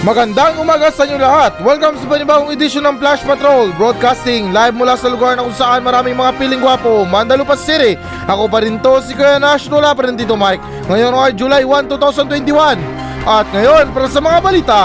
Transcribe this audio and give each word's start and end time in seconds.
Magandang 0.00 0.56
umaga 0.56 0.88
sa 0.88 1.04
inyo 1.04 1.20
lahat! 1.20 1.60
Welcome 1.60 2.00
sa 2.00 2.08
panibagong 2.08 2.56
edisyon 2.56 2.88
ng 2.88 2.96
Flash 2.96 3.20
Patrol 3.20 3.68
Broadcasting 3.76 4.48
live 4.48 4.72
mula 4.72 4.96
sa 4.96 5.12
lugar 5.12 5.36
na 5.36 5.44
kung 5.44 5.52
saan 5.52 5.84
maraming 5.84 6.16
mga 6.16 6.40
piling 6.40 6.56
gwapo 6.56 7.04
Mandalupas 7.04 7.60
City. 7.60 8.00
Ako 8.24 8.48
pa 8.48 8.64
rin 8.64 8.80
to, 8.80 8.96
si 9.04 9.12
Kuya 9.12 9.36
Nash, 9.36 9.68
wala 9.68 9.92
pa 9.92 10.08
rin 10.08 10.16
dito 10.16 10.40
Mike. 10.40 10.64
Ngayon 10.88 11.12
ay 11.12 11.36
July 11.36 11.68
1, 11.68 11.92
2021 11.92 12.80
At 13.28 13.44
ngayon, 13.52 13.92
para 13.92 14.08
sa 14.08 14.24
mga 14.24 14.38
balita. 14.40 14.80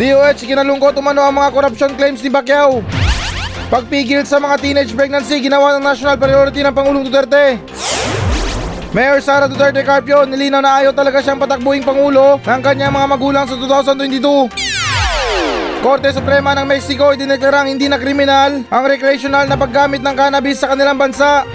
DOH, 0.00 0.48
kinalungkot 0.48 0.96
umano 0.96 1.20
ang 1.20 1.36
mga 1.36 1.52
corruption 1.52 1.92
claims 2.00 2.24
ni 2.24 2.32
Pacquiao. 2.32 2.80
Pagpigil 3.68 4.24
sa 4.24 4.40
mga 4.40 4.56
teenage 4.56 4.96
pregnancy, 4.96 5.36
ginawa 5.36 5.76
ng 5.76 5.84
national 5.84 6.16
priority 6.16 6.64
ng 6.64 6.72
Pangulong 6.72 7.04
Duterte 7.04 7.60
Mayor 8.92 9.24
Sara 9.24 9.48
Duterte 9.48 9.80
Carpio 9.80 10.28
nilinaw 10.28 10.60
na 10.60 10.84
ayaw 10.84 10.92
talaga 10.92 11.24
siyang 11.24 11.40
patakbuhing 11.40 11.80
Pangulo 11.80 12.36
ng 12.44 12.60
kanyang 12.60 12.92
mga 12.92 13.08
magulang 13.08 13.48
sa 13.48 13.56
2022. 13.56 14.52
Korte 15.80 16.12
Suprema 16.12 16.52
ng 16.52 16.68
Mexico 16.68 17.08
idineklarang 17.08 17.72
hindi 17.72 17.88
na 17.88 17.96
kriminal 17.96 18.60
ang 18.68 18.84
recreational 18.84 19.48
na 19.48 19.56
paggamit 19.56 20.04
ng 20.04 20.12
cannabis 20.12 20.60
sa 20.60 20.76
kanilang 20.76 21.00
bansa. 21.00 21.48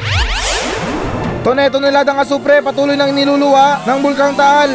Toneto 1.45 1.77
niladang 1.77 2.17
asupre 2.17 2.57
patuloy 2.65 2.97
nang 2.97 3.13
niluluwa 3.13 3.85
ng 3.85 3.97
Bulkang 4.01 4.33
Taal. 4.33 4.73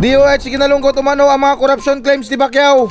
DOH 0.00 0.48
kinalungkot 0.48 0.96
umano 0.96 1.28
ang 1.28 1.36
mga 1.36 1.60
corruption 1.60 2.00
claims 2.00 2.32
ni 2.32 2.40
Pacquiao. 2.40 2.88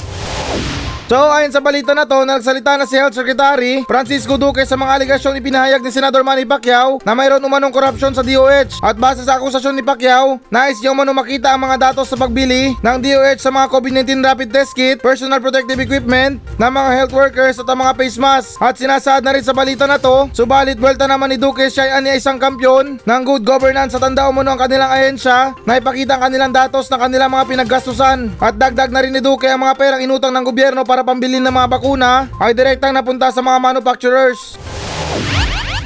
So 1.12 1.28
ayon 1.28 1.52
sa 1.52 1.60
balita 1.60 1.92
na 1.92 2.08
to, 2.08 2.24
nagsalita 2.24 2.80
na 2.80 2.88
si 2.88 2.96
Health 2.96 3.12
Secretary 3.12 3.84
Francisco 3.84 4.40
Duque 4.40 4.64
sa 4.64 4.80
mga 4.80 4.96
aligasyon 4.96 5.44
ipinahayag 5.44 5.84
ni 5.84 5.92
Senador 5.92 6.24
Manny 6.24 6.48
Pacquiao 6.48 7.04
na 7.04 7.12
mayroon 7.12 7.44
umanong 7.44 7.68
korupsyon 7.68 8.16
sa 8.16 8.24
DOH 8.24 8.80
at 8.80 8.96
base 8.96 9.28
sa 9.28 9.36
akusasyon 9.36 9.76
ni 9.76 9.84
Pacquiao, 9.84 10.40
nais 10.48 10.80
niya 10.80 10.96
umano 10.96 11.12
makita 11.12 11.52
ang 11.52 11.68
mga 11.68 11.92
datos 11.92 12.08
sa 12.08 12.16
pagbili 12.16 12.80
ng 12.80 12.98
DOH 13.04 13.44
sa 13.44 13.52
mga 13.52 13.68
COVID-19 13.68 14.24
rapid 14.24 14.50
test 14.56 14.72
kit, 14.72 15.04
personal 15.04 15.44
protective 15.44 15.84
equipment 15.84 16.40
ng 16.56 16.72
mga 16.72 16.90
health 16.96 17.12
workers 17.12 17.60
at 17.60 17.68
ang 17.68 17.84
mga 17.84 17.92
face 18.00 18.16
mask. 18.16 18.56
At 18.64 18.80
sinasaad 18.80 19.28
na 19.28 19.36
rin 19.36 19.44
sa 19.44 19.52
balita 19.52 19.84
na 19.84 20.00
to, 20.00 20.32
subalit 20.32 20.80
welta 20.80 21.12
naman 21.12 21.36
ni 21.36 21.36
Duque 21.36 21.68
siya 21.68 21.92
ay 22.00 22.16
isang 22.16 22.40
kampyon 22.40 23.04
ng 23.04 23.22
good 23.28 23.44
governance 23.44 23.92
at 23.92 24.00
tanda 24.00 24.32
umano 24.32 24.56
ang 24.56 24.64
kanilang 24.64 24.88
ahensya 24.88 25.60
na 25.68 25.76
ipakita 25.76 26.16
ang 26.16 26.32
kanilang 26.32 26.56
datos 26.56 26.88
ng 26.88 27.04
kanilang 27.04 27.36
mga 27.36 27.52
pinaggastusan. 27.52 28.32
At 28.40 28.56
dagdag 28.56 28.96
na 28.96 29.04
rin 29.04 29.12
ni 29.12 29.20
Duque 29.20 29.52
ang 29.52 29.60
mga 29.60 29.76
perang 29.76 30.00
inutang 30.00 30.32
ng 30.32 30.48
gobyerno 30.48 30.88
para 30.88 31.01
pambili 31.04 31.38
ng 31.38 31.52
mga 31.52 31.68
bakuna 31.68 32.32
ay 32.38 32.56
direktang 32.56 32.96
napunta 32.96 33.30
sa 33.30 33.44
mga 33.44 33.58
manufacturers. 33.58 34.60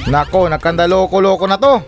Nako, 0.06 0.48
nagkandaloko-loko 0.54 1.46
na 1.50 1.58
to. 1.58 1.82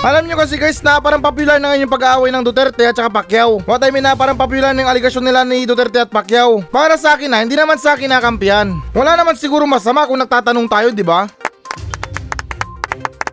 Alam 0.00 0.24
nyo 0.24 0.36
kasi 0.40 0.56
guys 0.56 0.80
na 0.80 0.96
parang 0.96 1.20
popular 1.20 1.60
na 1.60 1.72
ngayon 1.72 1.84
yung 1.84 1.92
pag-aaway 1.92 2.32
ng 2.32 2.40
Duterte 2.40 2.88
at 2.88 2.96
saka 2.96 3.12
Pacquiao. 3.12 3.60
What 3.68 3.84
I 3.84 3.92
mean 3.92 4.00
na 4.00 4.16
parang 4.16 4.36
popular 4.36 4.72
na 4.72 4.80
yung 4.80 4.88
aligasyon 4.88 5.24
nila 5.28 5.44
ni 5.44 5.68
Duterte 5.68 6.00
at 6.00 6.08
Pacquiao. 6.08 6.64
Para 6.72 6.96
sa 6.96 7.16
akin 7.16 7.28
na, 7.28 7.44
hindi 7.44 7.52
naman 7.52 7.76
sa 7.76 7.92
akin 7.92 8.08
nakampiyan. 8.08 8.96
Wala 8.96 9.12
naman 9.12 9.36
siguro 9.36 9.68
masama 9.68 10.08
kung 10.08 10.16
nagtatanong 10.16 10.68
tayo, 10.72 10.88
di 10.88 11.04
ba? 11.04 11.28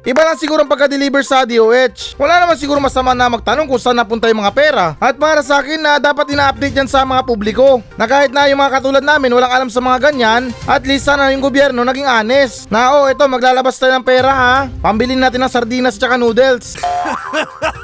Iba 0.08 0.24
lang 0.24 0.40
siguro 0.40 0.64
ang 0.64 0.72
pagka-deliver 0.72 1.20
sa 1.20 1.44
DOH. 1.44 2.16
Wala 2.16 2.40
naman 2.40 2.56
siguro 2.56 2.80
masama 2.80 3.12
na 3.12 3.28
magtanong 3.28 3.68
kung 3.68 3.76
saan 3.76 4.00
napunta 4.00 4.32
yung 4.32 4.40
mga 4.40 4.56
pera. 4.56 4.86
At 5.04 5.20
para 5.20 5.44
sa 5.44 5.60
akin 5.60 5.84
na 5.84 6.00
dapat 6.00 6.32
ina-update 6.32 6.80
yan 6.80 6.88
sa 6.88 7.04
mga 7.04 7.28
publiko. 7.28 7.84
Na 8.00 8.08
kahit 8.08 8.32
na 8.32 8.48
yung 8.48 8.56
mga 8.56 8.80
katulad 8.80 9.04
namin 9.04 9.36
walang 9.36 9.52
alam 9.52 9.68
sa 9.68 9.84
mga 9.84 10.08
ganyan, 10.08 10.56
at 10.64 10.88
least 10.88 11.12
sana 11.12 11.28
yung 11.36 11.44
gobyerno 11.44 11.84
naging 11.84 12.08
honest. 12.08 12.72
Na 12.72 12.96
oh, 12.96 13.12
ito 13.12 13.20
maglalabas 13.28 13.76
tayo 13.76 14.00
ng 14.00 14.08
pera 14.08 14.32
ha. 14.32 14.56
Pambilin 14.80 15.20
natin 15.20 15.44
ng 15.44 15.52
sardinas 15.52 16.00
at 16.00 16.16
noodles. 16.16 16.80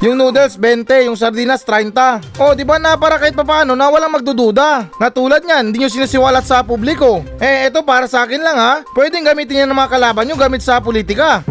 Yung 0.00 0.16
noodles 0.16 0.56
20, 0.56 1.12
yung 1.12 1.16
sardinas 1.16 1.60
30. 1.60 2.40
Oh, 2.40 2.56
di 2.56 2.64
ba 2.64 2.80
na 2.80 2.96
para 2.96 3.20
kahit 3.20 3.36
papaano 3.36 3.76
na 3.76 3.92
walang 3.92 4.16
magdududa. 4.16 4.88
Na 4.96 5.12
tulad 5.12 5.44
niyan, 5.44 5.68
hindi 5.68 5.84
nyo 5.84 5.92
sinisiwalat 5.92 6.48
sa 6.48 6.64
publiko. 6.64 7.20
Eh, 7.36 7.68
ito 7.68 7.84
para 7.84 8.08
sa 8.08 8.24
akin 8.24 8.40
lang 8.40 8.56
ha. 8.56 8.80
Pwedeng 8.96 9.28
gamitin 9.28 9.64
yan 9.64 9.68
ng 9.68 9.76
mga 9.76 9.92
kalaban 9.92 10.24
nyo 10.24 10.40
gamit 10.40 10.64
sa 10.64 10.80
politika. 10.80 11.44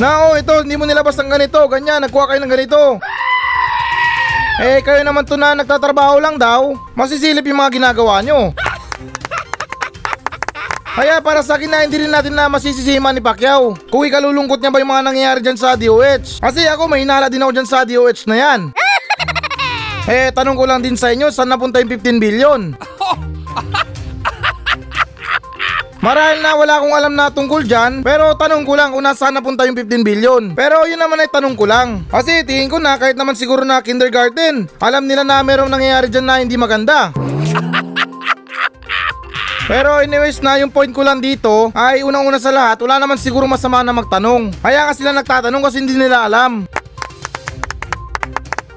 Na 0.00 0.30
oh, 0.30 0.38
ito, 0.38 0.64
hindi 0.64 0.78
mo 0.78 0.86
nilabas 0.86 1.18
ng 1.18 1.26
ganito, 1.26 1.58
ganyan, 1.66 1.98
nagkuha 2.06 2.30
kayo 2.30 2.40
ng 2.40 2.52
ganito. 2.54 3.02
Eh, 4.62 4.78
kayo 4.80 5.02
naman 5.02 5.26
to 5.26 5.34
na 5.38 5.58
nagtatrabaho 5.58 6.22
lang 6.22 6.38
daw. 6.38 6.72
Masisilip 6.96 7.44
yung 7.46 7.60
mga 7.60 7.82
ginagawa 7.82 8.22
nyo. 8.22 8.54
Kaya 10.98 11.22
para 11.22 11.46
sa 11.46 11.54
akin 11.54 11.70
na 11.70 11.86
hindi 11.86 11.94
rin 11.94 12.10
natin 12.10 12.34
na 12.34 12.50
masisisiman 12.50 13.14
ni 13.14 13.22
Pacquiao. 13.22 13.78
Kung 13.86 14.02
ikalulungkot 14.02 14.58
niya 14.58 14.74
ba 14.74 14.82
yung 14.82 14.90
mga 14.90 15.06
nangyayari 15.06 15.38
dyan 15.38 15.54
sa 15.54 15.78
DOH. 15.78 16.42
Kasi 16.42 16.66
ako 16.66 16.90
may 16.90 17.06
hinala 17.06 17.30
din 17.30 17.38
ako 17.38 17.54
dyan 17.54 17.70
sa 17.70 17.86
DOH 17.86 18.26
na 18.26 18.34
yan. 18.34 18.74
eh, 20.10 20.34
tanong 20.34 20.58
ko 20.58 20.66
lang 20.66 20.82
din 20.82 20.98
sa 20.98 21.14
inyo, 21.14 21.30
saan 21.30 21.54
napunta 21.54 21.78
yung 21.78 21.86
15 21.86 22.18
billion? 22.18 22.74
Marahil 26.02 26.42
na 26.42 26.58
wala 26.58 26.82
akong 26.82 26.94
alam 26.98 27.14
na 27.14 27.30
tungkol 27.30 27.62
dyan, 27.62 28.02
pero 28.02 28.34
tanong 28.34 28.66
ko 28.66 28.74
lang 28.74 28.90
kung 28.90 29.06
nasaan 29.06 29.38
napunta 29.38 29.70
yung 29.70 29.78
15 29.78 30.02
billion. 30.02 30.42
Pero 30.58 30.82
yun 30.90 30.98
naman 30.98 31.22
ay 31.22 31.30
tanong 31.30 31.54
ko 31.54 31.70
lang. 31.70 32.10
Kasi 32.10 32.42
tingin 32.42 32.66
ko 32.66 32.82
na 32.82 32.98
kahit 32.98 33.14
naman 33.14 33.38
siguro 33.38 33.62
na 33.62 33.86
kindergarten, 33.86 34.66
alam 34.82 35.06
nila 35.06 35.22
na 35.22 35.46
merong 35.46 35.70
nangyayari 35.70 36.10
dyan 36.10 36.26
na 36.26 36.42
hindi 36.42 36.58
maganda. 36.58 37.14
Pero 39.68 40.00
anyways 40.00 40.40
na 40.40 40.56
yung 40.56 40.72
point 40.72 40.88
ko 40.88 41.04
lang 41.04 41.20
dito 41.20 41.68
ay 41.76 42.00
unang-una 42.00 42.40
sa 42.40 42.48
lahat 42.48 42.80
wala 42.80 42.96
naman 42.96 43.20
siguro 43.20 43.44
masama 43.44 43.84
na 43.84 43.92
magtanong. 43.92 44.56
Kaya 44.64 44.88
nga 44.88 44.96
sila 44.96 45.12
nagtatanong 45.12 45.60
kasi 45.60 45.84
hindi 45.84 45.92
nila 45.92 46.24
alam. 46.24 46.64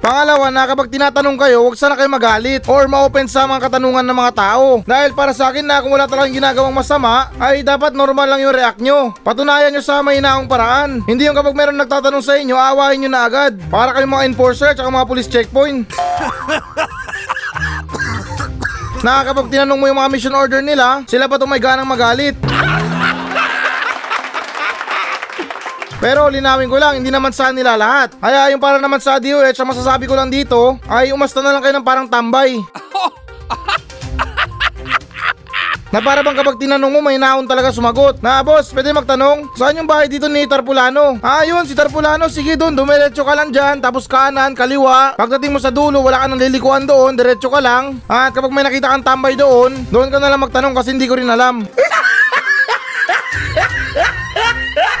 Pangalawa 0.02 0.50
na 0.50 0.66
kapag 0.66 0.90
tinatanong 0.90 1.38
kayo, 1.38 1.62
huwag 1.62 1.78
sana 1.78 1.94
kayo 1.94 2.10
magalit 2.10 2.66
or 2.66 2.90
ma-open 2.90 3.30
sa 3.30 3.46
mga 3.46 3.70
katanungan 3.70 4.02
ng 4.02 4.18
mga 4.18 4.32
tao. 4.34 4.82
Dahil 4.82 5.14
para 5.14 5.30
sa 5.30 5.54
akin 5.54 5.62
na 5.62 5.78
kung 5.78 5.94
wala 5.94 6.10
talagang 6.10 6.42
ginagawang 6.42 6.74
masama, 6.74 7.30
ay 7.38 7.62
dapat 7.62 7.94
normal 7.94 8.26
lang 8.26 8.42
yung 8.42 8.50
react 8.50 8.82
nyo. 8.82 9.14
Patunayan 9.22 9.70
nyo 9.70 9.78
sa 9.78 10.02
mahinaong 10.02 10.50
paraan. 10.50 11.06
Hindi 11.06 11.30
yung 11.30 11.38
kapag 11.38 11.54
meron 11.54 11.78
nagtatanong 11.78 12.18
sa 12.18 12.34
inyo, 12.34 12.58
awahin 12.58 13.06
nyo 13.06 13.10
na 13.14 13.30
agad. 13.30 13.54
Para 13.70 13.94
kayong 13.94 14.10
mga 14.10 14.26
enforcer 14.26 14.74
at 14.74 14.82
mga 14.82 15.06
police 15.06 15.30
checkpoint. 15.30 15.86
na 19.02 19.26
kapag 19.26 19.50
tinanong 19.50 19.78
mo 19.78 19.86
yung 19.90 19.98
mga 19.98 20.10
mission 20.14 20.34
order 20.34 20.62
nila, 20.62 21.02
sila 21.10 21.26
pa 21.26 21.34
itong 21.36 21.50
may 21.50 21.58
ganang 21.58 21.90
magalit. 21.90 22.38
Pero 26.02 26.26
linawin 26.26 26.66
ko 26.66 26.82
lang, 26.82 26.98
hindi 26.98 27.14
naman 27.14 27.30
sa 27.30 27.54
nila 27.54 27.78
lahat. 27.78 28.18
Kaya 28.18 28.50
yung 28.50 28.58
para 28.58 28.82
naman 28.82 28.98
sa 28.98 29.22
DOH, 29.22 29.54
ang 29.54 29.70
masasabi 29.70 30.10
ko 30.10 30.18
lang 30.18 30.34
dito, 30.34 30.74
ay 30.90 31.14
umasta 31.14 31.38
na 31.38 31.54
lang 31.54 31.62
kayo 31.62 31.78
ng 31.78 31.86
parang 31.86 32.10
tambay. 32.10 32.58
Na 35.92 36.00
para 36.00 36.24
bang 36.24 36.32
kapag 36.32 36.56
tinanong 36.56 36.88
mo, 36.88 37.04
may 37.04 37.20
naon 37.20 37.44
talaga 37.44 37.68
sumagot. 37.68 38.16
Na 38.24 38.40
boss, 38.40 38.72
pwede 38.72 38.96
magtanong, 38.96 39.52
saan 39.52 39.76
yung 39.76 39.84
bahay 39.84 40.08
dito 40.08 40.24
ni 40.24 40.48
Tarpulano? 40.48 41.20
Ah, 41.20 41.44
yun, 41.44 41.68
si 41.68 41.76
Tarpulano, 41.76 42.32
sige 42.32 42.56
doon, 42.56 42.72
dumiretso 42.72 43.20
ka 43.20 43.36
lang 43.36 43.52
dyan, 43.52 43.76
tapos 43.76 44.08
kanan, 44.08 44.56
kaliwa. 44.56 45.20
Pagdating 45.20 45.52
mo 45.52 45.60
sa 45.60 45.68
dulo, 45.68 46.00
wala 46.00 46.24
ka 46.24 46.32
nang 46.32 46.40
lilikuan 46.40 46.88
doon, 46.88 47.12
diretso 47.12 47.52
ka 47.52 47.60
lang. 47.60 48.00
At 48.08 48.32
kapag 48.32 48.56
may 48.56 48.64
nakita 48.64 48.88
kang 48.88 49.04
tambay 49.04 49.36
doon, 49.36 49.84
doon 49.92 50.08
ka 50.08 50.16
na 50.16 50.32
lang 50.32 50.40
magtanong 50.40 50.72
kasi 50.72 50.96
hindi 50.96 51.04
ko 51.04 51.20
rin 51.20 51.28
alam. 51.28 51.60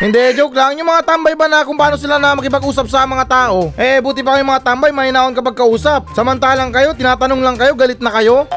Hindi, 0.02 0.34
joke 0.34 0.58
lang. 0.58 0.74
Yung 0.82 0.90
mga 0.90 1.06
tambay 1.06 1.38
ba 1.38 1.46
na 1.46 1.62
kung 1.62 1.78
paano 1.78 1.94
sila 1.94 2.18
na 2.18 2.34
makipag-usap 2.34 2.90
sa 2.90 3.06
mga 3.06 3.22
tao? 3.22 3.70
Eh, 3.78 4.02
buti 4.02 4.18
pa 4.26 4.34
kayo 4.34 4.42
mga 4.42 4.66
tambay, 4.66 4.90
mahinaon 4.90 5.30
kapag 5.30 5.54
kausap. 5.54 6.10
Samantalang 6.10 6.74
kayo, 6.74 6.90
tinatanong 6.90 7.38
lang 7.38 7.54
kayo, 7.54 7.78
galit 7.78 8.02
na 8.02 8.10
kayo. 8.10 8.50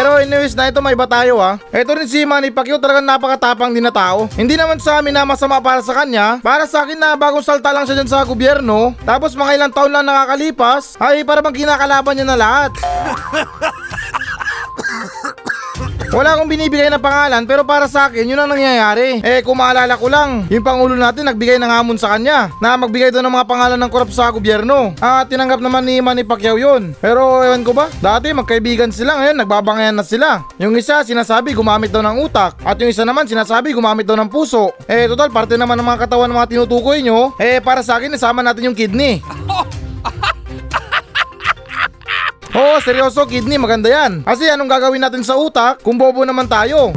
Pero 0.00 0.16
anyways 0.16 0.56
na 0.56 0.72
ito 0.72 0.80
may 0.80 0.96
iba 0.96 1.04
tayo 1.04 1.44
ha. 1.44 1.60
Ito 1.68 1.92
rin 1.92 2.08
si 2.08 2.24
Manny 2.24 2.48
Pacquiao 2.48 2.80
talagang 2.80 3.04
napakatapang 3.04 3.76
din 3.76 3.84
na 3.84 3.92
tao. 3.92 4.32
Hindi 4.32 4.56
naman 4.56 4.80
sa 4.80 4.96
amin 4.96 5.12
na 5.12 5.28
masama 5.28 5.60
para 5.60 5.84
sa 5.84 5.92
kanya. 5.92 6.40
Para 6.40 6.64
sa 6.64 6.88
akin 6.88 6.96
na 6.96 7.20
bagong 7.20 7.44
salta 7.44 7.68
lang 7.68 7.84
siya 7.84 8.00
dyan 8.00 8.08
sa 8.08 8.24
gobyerno. 8.24 8.96
Tapos 9.04 9.36
mga 9.36 9.60
ilang 9.60 9.72
taon 9.76 9.92
lang 9.92 10.08
nakakalipas. 10.08 10.96
Ay 10.96 11.20
para 11.20 11.44
bang 11.44 11.52
kinakalaban 11.52 12.16
niya 12.16 12.32
na 12.32 12.40
lahat. 12.40 12.72
Wala 16.10 16.34
akong 16.34 16.50
binibigay 16.50 16.90
na 16.90 16.98
pangalan 16.98 17.46
pero 17.46 17.62
para 17.62 17.86
sa 17.86 18.10
akin 18.10 18.26
yun 18.26 18.34
ang 18.34 18.50
nangyayari. 18.50 19.22
Eh 19.22 19.46
kung 19.46 19.54
maalala 19.54 19.94
ko 19.94 20.10
lang, 20.10 20.42
yung 20.50 20.66
Pangulo 20.66 20.98
natin 20.98 21.22
nagbigay 21.22 21.54
ng 21.62 21.70
hamon 21.70 22.02
sa 22.02 22.18
kanya 22.18 22.50
na 22.58 22.74
magbigay 22.74 23.14
doon 23.14 23.30
ng 23.30 23.34
mga 23.38 23.46
pangalan 23.46 23.78
ng 23.78 23.90
korap 23.94 24.10
sa 24.10 24.34
gobyerno. 24.34 24.90
At 24.98 25.30
tinanggap 25.30 25.62
naman 25.62 25.86
ni 25.86 26.02
Manny 26.02 26.26
Pacquiao 26.26 26.58
yun. 26.58 26.98
Pero 26.98 27.46
ewan 27.46 27.62
ko 27.62 27.70
ba, 27.70 27.86
dati 28.02 28.34
magkaibigan 28.34 28.90
sila 28.90 29.22
ngayon 29.22 29.38
nagbabangayan 29.38 29.94
na 29.94 30.02
sila. 30.02 30.42
Yung 30.58 30.74
isa 30.74 31.06
sinasabi 31.06 31.54
gumamit 31.54 31.94
daw 31.94 32.02
ng 32.02 32.26
utak 32.26 32.58
at 32.58 32.74
yung 32.82 32.90
isa 32.90 33.06
naman 33.06 33.30
sinasabi 33.30 33.70
gumamit 33.70 34.02
daw 34.02 34.18
ng 34.18 34.26
puso. 34.26 34.74
Eh 34.90 35.06
total 35.06 35.30
parte 35.30 35.54
naman 35.54 35.78
ng 35.78 35.86
mga 35.94 36.10
katawan 36.10 36.26
ng 36.26 36.38
mga 36.42 36.50
tinutukoy 36.58 37.06
nyo. 37.06 37.38
Eh 37.38 37.62
para 37.62 37.86
sa 37.86 38.02
akin 38.02 38.18
isama 38.18 38.42
natin 38.42 38.66
yung 38.66 38.74
kidney. 38.74 39.22
Oo, 42.50 42.82
seryoso, 42.82 43.22
kidney, 43.30 43.58
maganda 43.62 43.86
yan. 43.86 44.26
Kasi 44.26 44.50
anong 44.50 44.70
gagawin 44.70 45.02
natin 45.02 45.22
sa 45.22 45.38
utak 45.38 45.78
kung 45.86 45.94
bobo 45.94 46.26
naman 46.26 46.50
tayo? 46.50 46.90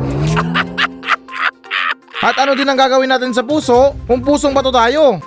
At 2.24 2.40
ano 2.40 2.56
din 2.56 2.66
ang 2.66 2.80
gagawin 2.80 3.12
natin 3.12 3.36
sa 3.36 3.44
puso 3.44 3.94
kung 4.08 4.24
pusong 4.24 4.56
bato 4.56 4.72
tayo? 4.72 5.20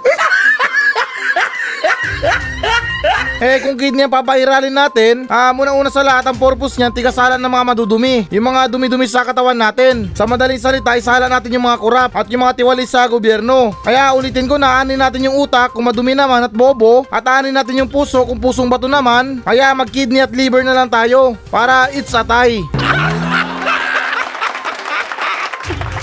Eh 3.37 3.61
kung 3.61 3.77
kidney 3.77 4.09
ang 4.09 4.13
papairalin 4.13 4.73
natin, 4.73 5.29
ah 5.29 5.53
muna-una 5.53 5.93
sa 5.93 6.01
lahat 6.01 6.25
ang 6.25 6.41
purpose 6.41 6.81
niyan 6.81 6.89
tigasalan 6.89 7.37
ng 7.37 7.53
mga 7.53 7.65
madudumi. 7.69 8.17
Yung 8.33 8.49
mga 8.49 8.73
dumi-dumi 8.73 9.05
sa 9.05 9.29
katawan 9.29 9.53
natin. 9.53 10.09
Sa 10.17 10.25
madaling 10.25 10.57
salita, 10.57 10.97
isala 10.97 11.29
natin 11.29 11.53
yung 11.53 11.69
mga 11.69 11.77
kurap 11.77 12.11
at 12.17 12.33
yung 12.33 12.41
mga 12.41 12.65
tiwali 12.65 12.89
sa 12.89 13.05
gobyerno. 13.05 13.77
Kaya 13.85 14.17
ulitin 14.17 14.49
ko 14.49 14.57
na 14.57 14.81
anin 14.81 14.97
natin 14.97 15.29
yung 15.29 15.37
utak 15.37 15.77
kung 15.77 15.85
madumi 15.85 16.17
naman 16.17 16.49
at 16.49 16.53
bobo 16.57 17.05
at 17.13 17.29
anin 17.29 17.53
natin 17.53 17.85
yung 17.85 17.93
puso 17.93 18.25
kung 18.25 18.41
pusong 18.41 18.73
bato 18.73 18.89
naman. 18.89 19.45
Kaya 19.45 19.77
mag-kidney 19.77 20.25
at 20.25 20.33
liver 20.33 20.65
na 20.65 20.73
lang 20.73 20.89
tayo 20.89 21.37
para 21.53 21.93
it's 21.93 22.17
a 22.17 22.25
tie. 22.25 22.65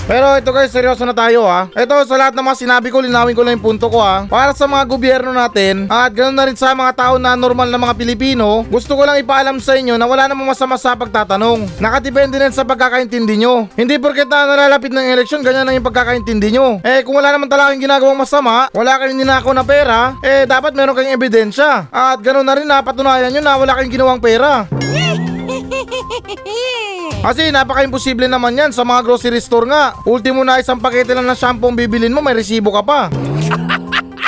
Pero 0.04 0.36
ito 0.36 0.52
guys, 0.52 0.68
seryoso 0.68 1.00
na 1.08 1.16
tayo 1.16 1.48
ha. 1.48 1.64
Ito 1.72 2.04
sa 2.04 2.20
lahat 2.20 2.36
ng 2.36 2.44
mga 2.44 2.60
sinabi 2.60 2.92
ko, 2.92 3.00
linawin 3.00 3.32
ko 3.32 3.40
lang 3.40 3.56
yung 3.56 3.64
punto 3.64 3.88
ko 3.88 4.04
ha. 4.04 4.28
Para 4.28 4.52
sa 4.52 4.68
mga 4.68 4.84
gobyerno 4.84 5.32
natin, 5.32 5.88
at 5.88 6.12
ganoon 6.12 6.36
na 6.36 6.44
rin 6.44 6.58
sa 6.60 6.76
mga 6.76 6.92
tao 6.92 7.14
na 7.16 7.32
normal 7.32 7.72
na 7.72 7.80
mga 7.80 7.96
Pilipino, 7.96 8.68
gusto 8.68 9.00
ko 9.00 9.08
lang 9.08 9.16
ipaalam 9.24 9.56
sa 9.64 9.80
inyo 9.80 9.96
na 9.96 10.04
wala 10.04 10.28
namang 10.28 10.52
masama 10.52 10.76
sa 10.76 10.92
pagtatanong. 10.92 11.80
Nakadepende 11.80 12.36
rin 12.36 12.52
sa 12.52 12.68
pagkakaintindi 12.68 13.40
nyo. 13.40 13.64
Hindi 13.72 13.96
porket 13.96 14.28
na 14.28 14.44
nalalapit 14.44 14.92
ng 14.92 15.08
eleksyon, 15.08 15.40
ganyan 15.40 15.64
lang 15.64 15.80
yung 15.80 15.88
pagkakaintindi 15.88 16.52
nyo. 16.52 16.84
Eh 16.84 17.00
kung 17.00 17.16
wala 17.16 17.32
naman 17.32 17.48
talaga 17.48 17.72
yung 17.72 17.88
ginagawang 17.88 18.20
masama, 18.20 18.68
wala 18.76 19.00
kayong 19.00 19.16
ninakaw 19.16 19.56
na 19.56 19.64
pera, 19.64 20.12
eh 20.20 20.44
dapat 20.44 20.76
meron 20.76 20.92
kayong 20.92 21.16
ebidensya. 21.16 21.88
At 21.88 22.20
ganoon 22.20 22.44
na 22.44 22.54
rin 22.60 22.68
na 22.68 22.84
patunayan 22.84 23.32
nyo 23.32 23.40
na 23.40 23.56
wala 23.56 23.72
kayong 23.72 23.94
ginawang 23.96 24.20
pera. 24.20 24.68
Kasi 27.24 27.48
napaka-imposible 27.48 28.28
naman 28.28 28.52
yan 28.52 28.68
sa 28.68 28.84
mga 28.84 29.00
grocery 29.00 29.40
store 29.40 29.64
nga. 29.64 29.96
Ultimo 30.04 30.44
na 30.44 30.60
isang 30.60 30.76
pakete 30.76 31.16
lang 31.16 31.24
ng 31.24 31.32
shampoo 31.32 31.72
ang 31.72 31.76
bibilin 31.80 32.12
mo, 32.12 32.20
may 32.20 32.36
resibo 32.36 32.68
ka 32.68 32.84
pa. 32.84 33.08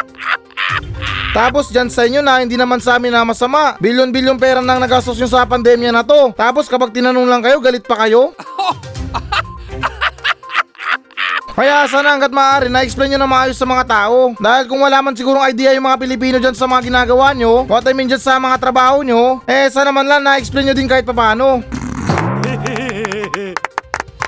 Tapos 1.36 1.68
dyan 1.68 1.92
sa 1.92 2.08
inyo 2.08 2.24
na 2.24 2.40
hindi 2.40 2.56
naman 2.56 2.80
sa 2.80 2.96
amin 2.96 3.12
na 3.12 3.20
masama. 3.20 3.76
Bilyon-bilyon 3.84 4.40
pera 4.40 4.64
nang 4.64 4.80
nagastos 4.80 5.20
nyo 5.20 5.28
sa 5.28 5.44
pandemya 5.44 5.92
na 5.92 6.00
to. 6.08 6.32
Tapos 6.32 6.72
kapag 6.72 6.96
tinanong 6.96 7.28
lang 7.28 7.44
kayo, 7.44 7.60
galit 7.60 7.84
pa 7.84 8.00
kayo? 8.00 8.32
Kaya 11.56 11.84
sana 11.92 12.16
hanggat 12.16 12.32
maaari 12.32 12.72
na-explain 12.72 13.12
nyo 13.12 13.20
na 13.20 13.28
maayos 13.28 13.60
sa 13.60 13.68
mga 13.68 13.84
tao. 13.84 14.32
Dahil 14.40 14.64
kung 14.72 14.80
wala 14.80 15.04
man 15.04 15.12
sigurong 15.12 15.44
idea 15.44 15.76
yung 15.76 15.84
mga 15.84 16.00
Pilipino 16.00 16.36
dyan 16.40 16.56
sa 16.56 16.64
mga 16.64 16.88
ginagawa 16.88 17.36
nyo, 17.36 17.68
what 17.68 17.84
I 17.84 17.92
mean 17.92 18.08
dyan 18.08 18.24
sa 18.24 18.40
mga 18.40 18.56
trabaho 18.56 19.04
nyo, 19.04 19.44
eh 19.44 19.68
sana 19.68 19.92
man 19.92 20.08
lang 20.08 20.24
na-explain 20.24 20.72
nyo 20.72 20.76
din 20.76 20.88
kahit 20.88 21.04
papano. 21.04 21.60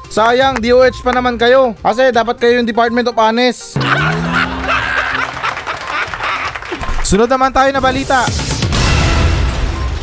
Sayang, 0.08 0.56
DOH 0.64 1.04
pa 1.04 1.12
naman 1.12 1.36
kayo. 1.36 1.76
Kasi 1.84 2.08
dapat 2.08 2.40
kayo 2.40 2.60
yung 2.60 2.68
Department 2.68 3.12
of 3.12 3.16
Honest. 3.20 3.76
Sunod 7.04 7.28
naman 7.28 7.52
tayo 7.52 7.68
na 7.72 7.80
balita. 7.80 8.24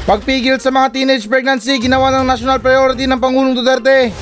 Pagpigil 0.06 0.62
sa 0.62 0.70
mga 0.70 0.94
teenage 0.94 1.26
pregnancy, 1.26 1.82
ginawa 1.82 2.14
ng 2.14 2.30
national 2.30 2.62
priority 2.62 3.10
ng 3.10 3.18
Pangulong 3.18 3.58
Duterte. 3.58 4.14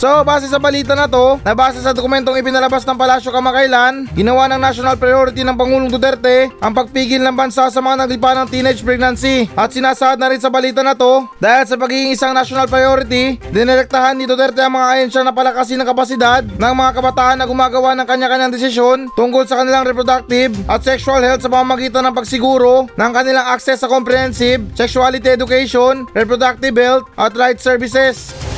So, 0.00 0.24
base 0.24 0.48
sa 0.48 0.56
balita 0.56 0.96
na 0.96 1.04
to, 1.04 1.36
na 1.44 1.52
base 1.52 1.76
sa 1.84 1.92
dokumentong 1.92 2.40
ipinalabas 2.40 2.88
ng 2.88 2.96
Palasyo 2.96 3.28
kamakailan, 3.36 4.08
ginawa 4.16 4.48
ng 4.48 4.56
national 4.56 4.96
priority 4.96 5.44
ng 5.44 5.52
Pangulong 5.52 5.92
Duterte 5.92 6.48
ang 6.56 6.72
pagpigil 6.72 7.20
ng 7.20 7.36
bansa 7.36 7.68
sa 7.68 7.80
mga 7.84 8.08
naglipa 8.08 8.32
ng 8.32 8.48
teenage 8.48 8.80
pregnancy. 8.80 9.44
At 9.52 9.76
sinasaad 9.76 10.16
na 10.16 10.32
rin 10.32 10.40
sa 10.40 10.48
balita 10.48 10.80
na 10.80 10.96
to, 10.96 11.28
dahil 11.36 11.68
sa 11.68 11.76
pagiging 11.76 12.16
isang 12.16 12.32
national 12.32 12.64
priority, 12.64 13.36
dinirektahan 13.52 14.16
ni 14.16 14.24
Duterte 14.24 14.64
ang 14.64 14.72
mga 14.72 14.88
ahensya 14.88 15.20
na 15.20 15.36
palakasin 15.36 15.76
ng 15.84 15.88
kapasidad 15.92 16.48
ng 16.48 16.74
mga 16.80 16.90
kabataan 16.96 17.36
na 17.36 17.44
gumagawa 17.44 17.92
ng 18.00 18.08
kanya-kanyang 18.08 18.56
desisyon 18.56 19.04
tungkol 19.12 19.44
sa 19.44 19.60
kanilang 19.60 19.84
reproductive 19.84 20.56
at 20.64 20.80
sexual 20.80 21.20
health 21.20 21.44
sa 21.44 21.52
pamamagitan 21.52 22.08
ng 22.08 22.16
pagsiguro 22.16 22.88
ng 22.88 23.10
kanilang 23.12 23.44
access 23.52 23.84
sa 23.84 23.88
comprehensive 23.92 24.64
sexuality 24.72 25.28
education, 25.28 26.08
reproductive 26.16 26.72
health 26.80 27.04
at 27.20 27.36
rights 27.36 27.60
services. 27.60 28.49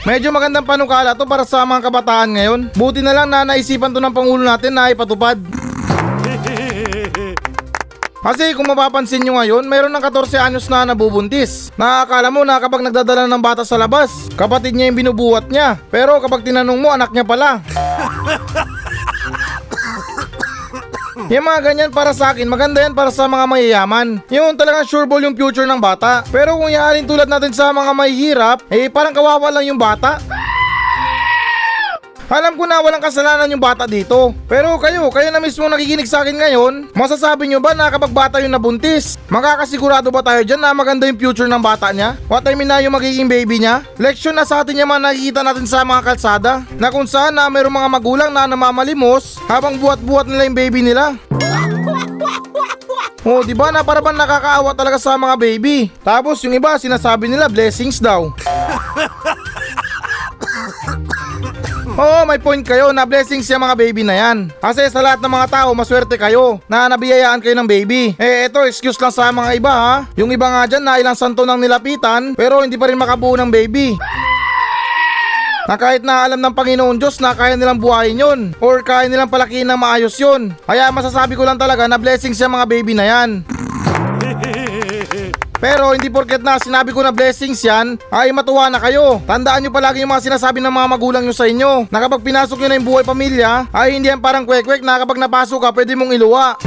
Medyo 0.00 0.32
magandang 0.32 0.64
panukala 0.64 1.12
to 1.12 1.28
para 1.28 1.44
sa 1.44 1.60
mga 1.68 1.92
kabataan 1.92 2.32
ngayon. 2.32 2.60
Buti 2.72 3.04
na 3.04 3.12
lang 3.12 3.28
na 3.28 3.44
naisipan 3.44 3.92
to 3.92 4.00
ng 4.00 4.16
Pangulo 4.16 4.40
natin 4.40 4.72
na 4.72 4.88
ipatupad. 4.88 5.36
Kasi 8.24 8.52
kung 8.56 8.68
mapapansin 8.68 9.20
nyo 9.20 9.36
ngayon, 9.36 9.68
mayroon 9.68 9.92
ng 9.92 10.00
14 10.00 10.40
anyos 10.40 10.72
na 10.72 10.88
nabubuntis. 10.88 11.68
Nakakala 11.76 12.32
mo 12.32 12.44
na 12.48 12.56
kapag 12.56 12.84
nagdadala 12.84 13.28
ng 13.28 13.44
bata 13.44 13.64
sa 13.64 13.76
labas, 13.76 14.28
kapatid 14.40 14.72
niya 14.72 14.88
yung 14.88 15.04
binubuhat 15.04 15.52
niya. 15.52 15.76
Pero 15.92 16.16
kapag 16.20 16.48
tinanong 16.48 16.80
mo, 16.80 16.88
anak 16.92 17.12
niya 17.12 17.24
pala. 17.24 17.60
Yung 21.28 21.44
mga 21.44 21.60
ganyan 21.60 21.90
para 21.92 22.16
sa 22.16 22.32
akin, 22.32 22.48
maganda 22.48 22.80
yan 22.80 22.96
para 22.96 23.12
sa 23.12 23.28
mga 23.28 23.44
mayayaman. 23.44 24.22
Yung 24.32 24.56
talagang 24.56 24.88
sure 24.88 25.04
ball 25.04 25.20
yung 25.20 25.36
future 25.36 25.68
ng 25.68 25.82
bata. 25.82 26.24
Pero 26.32 26.56
kung 26.56 26.72
yaalin 26.72 27.04
tulad 27.04 27.28
natin 27.28 27.52
sa 27.52 27.74
mga 27.74 27.92
mahihirap, 27.92 28.58
eh 28.72 28.88
parang 28.88 29.12
kawawa 29.12 29.52
lang 29.52 29.68
yung 29.68 29.80
bata. 29.80 30.16
Alam 32.30 32.54
ko 32.54 32.62
na 32.62 32.78
walang 32.78 33.02
kasalanan 33.02 33.50
yung 33.50 33.58
bata 33.58 33.90
dito. 33.90 34.30
Pero 34.46 34.78
kayo, 34.78 35.10
kayo 35.10 35.34
na 35.34 35.42
mismo 35.42 35.66
nakikinig 35.66 36.06
sa 36.06 36.22
akin 36.22 36.38
ngayon, 36.38 36.94
masasabi 36.94 37.50
nyo 37.50 37.58
ba 37.58 37.74
na 37.74 37.90
kapag 37.90 38.14
bata 38.14 38.38
yung 38.38 38.54
nabuntis, 38.54 39.18
makakasigurado 39.26 40.14
ba 40.14 40.22
tayo 40.22 40.46
dyan 40.46 40.62
na 40.62 40.70
maganda 40.70 41.10
yung 41.10 41.18
future 41.18 41.50
ng 41.50 41.58
bata 41.58 41.90
niya? 41.90 42.14
What 42.30 42.46
I 42.46 42.54
mean 42.54 42.70
na 42.70 42.78
yung 42.86 42.94
magiging 42.94 43.26
baby 43.26 43.58
niya? 43.58 43.82
Leksyon 43.98 44.38
na 44.38 44.46
sa 44.46 44.62
atin 44.62 44.78
yung 44.78 44.94
mga 44.94 45.10
nakikita 45.10 45.42
natin 45.42 45.66
sa 45.66 45.82
mga 45.82 46.02
kalsada, 46.06 46.62
na 46.78 46.94
kung 46.94 47.10
saan 47.10 47.34
na 47.34 47.50
mayroong 47.50 47.74
mga 47.74 47.90
magulang 47.98 48.30
na 48.30 48.46
namamalimos 48.46 49.42
habang 49.50 49.74
buhat-buhat 49.74 50.30
nila 50.30 50.46
yung 50.46 50.54
baby 50.54 50.86
nila. 50.86 51.18
Oh, 53.20 53.44
di 53.44 53.52
ba 53.52 53.68
na 53.68 53.84
para 53.84 54.00
bang 54.00 54.16
nakakaawa 54.16 54.72
talaga 54.72 55.02
sa 55.02 55.18
mga 55.18 55.34
baby. 55.36 55.92
Tapos 56.00 56.40
yung 56.46 56.56
iba 56.56 56.78
sinasabi 56.78 57.26
nila 57.26 57.50
blessings 57.50 58.00
daw. 58.00 58.32
Oo, 61.98 62.22
may 62.22 62.38
point 62.38 62.62
kayo 62.62 62.94
na 62.94 63.02
blessings 63.02 63.50
yung 63.50 63.66
mga 63.66 63.74
baby 63.74 64.02
na 64.06 64.14
yan. 64.14 64.38
Kasi 64.62 64.86
sa 64.86 65.02
lahat 65.02 65.18
ng 65.18 65.32
mga 65.32 65.46
tao, 65.50 65.70
maswerte 65.74 66.14
kayo 66.14 66.62
na 66.70 66.86
nabiyayaan 66.86 67.42
kayo 67.42 67.58
ng 67.58 67.66
baby. 67.66 68.14
Eh, 68.14 68.46
eto, 68.46 68.62
excuse 68.62 68.98
lang 69.02 69.10
sa 69.10 69.34
mga 69.34 69.58
iba 69.58 69.72
ha. 69.74 69.94
Yung 70.14 70.30
iba 70.30 70.46
nga 70.46 70.62
dyan 70.70 70.84
na 70.86 71.02
ilang 71.02 71.18
santo 71.18 71.42
nang 71.42 71.58
nilapitan, 71.58 72.38
pero 72.38 72.62
hindi 72.62 72.78
pa 72.78 72.86
rin 72.86 73.00
makabuo 73.00 73.34
ng 73.34 73.50
baby. 73.50 73.98
Na 75.66 75.78
kahit 75.78 76.02
na 76.02 76.26
alam 76.26 76.40
ng 76.42 76.54
Panginoon 76.54 76.98
Diyos 76.98 77.22
na 77.22 77.30
kaya 77.30 77.54
nilang 77.54 77.78
buhayin 77.78 78.18
yun 78.18 78.40
or 78.58 78.82
kaya 78.82 79.06
nilang 79.06 79.30
palakihin 79.30 79.70
ng 79.70 79.78
maayos 79.78 80.18
yun. 80.18 80.50
Kaya 80.66 80.90
masasabi 80.90 81.38
ko 81.38 81.46
lang 81.46 81.58
talaga 81.58 81.86
na 81.86 81.94
blessings 81.94 82.38
yung 82.42 82.58
mga 82.58 82.66
baby 82.66 82.94
na 82.94 83.06
yan. 83.06 83.46
Pero 85.60 85.92
hindi 85.92 86.08
porket 86.08 86.40
na 86.40 86.56
sinabi 86.56 86.88
ko 86.90 87.04
na 87.04 87.12
blessings 87.12 87.60
yan, 87.60 88.00
ay 88.08 88.32
matuwa 88.32 88.72
na 88.72 88.80
kayo. 88.80 89.20
Tandaan 89.28 89.60
nyo 89.60 89.70
palagi 89.70 90.00
yung 90.00 90.08
mga 90.08 90.32
sinasabi 90.32 90.64
ng 90.64 90.72
mga 90.72 90.88
magulang 90.88 91.22
nyo 91.22 91.36
sa 91.36 91.44
inyo. 91.44 91.84
Na 91.92 92.00
kapag 92.00 92.24
pinasok 92.24 92.56
nyo 92.64 92.68
na 92.72 92.76
yung 92.80 92.88
buhay 92.88 93.04
pamilya, 93.04 93.68
ay 93.68 94.00
hindi 94.00 94.08
yan 94.08 94.24
parang 94.24 94.48
kwek-kwek 94.48 94.80
na 94.80 94.96
kapag 94.96 95.20
napasok 95.20 95.60
ka, 95.60 95.68
pwede 95.76 95.92
mong 95.92 96.16
iluwa. 96.16 96.56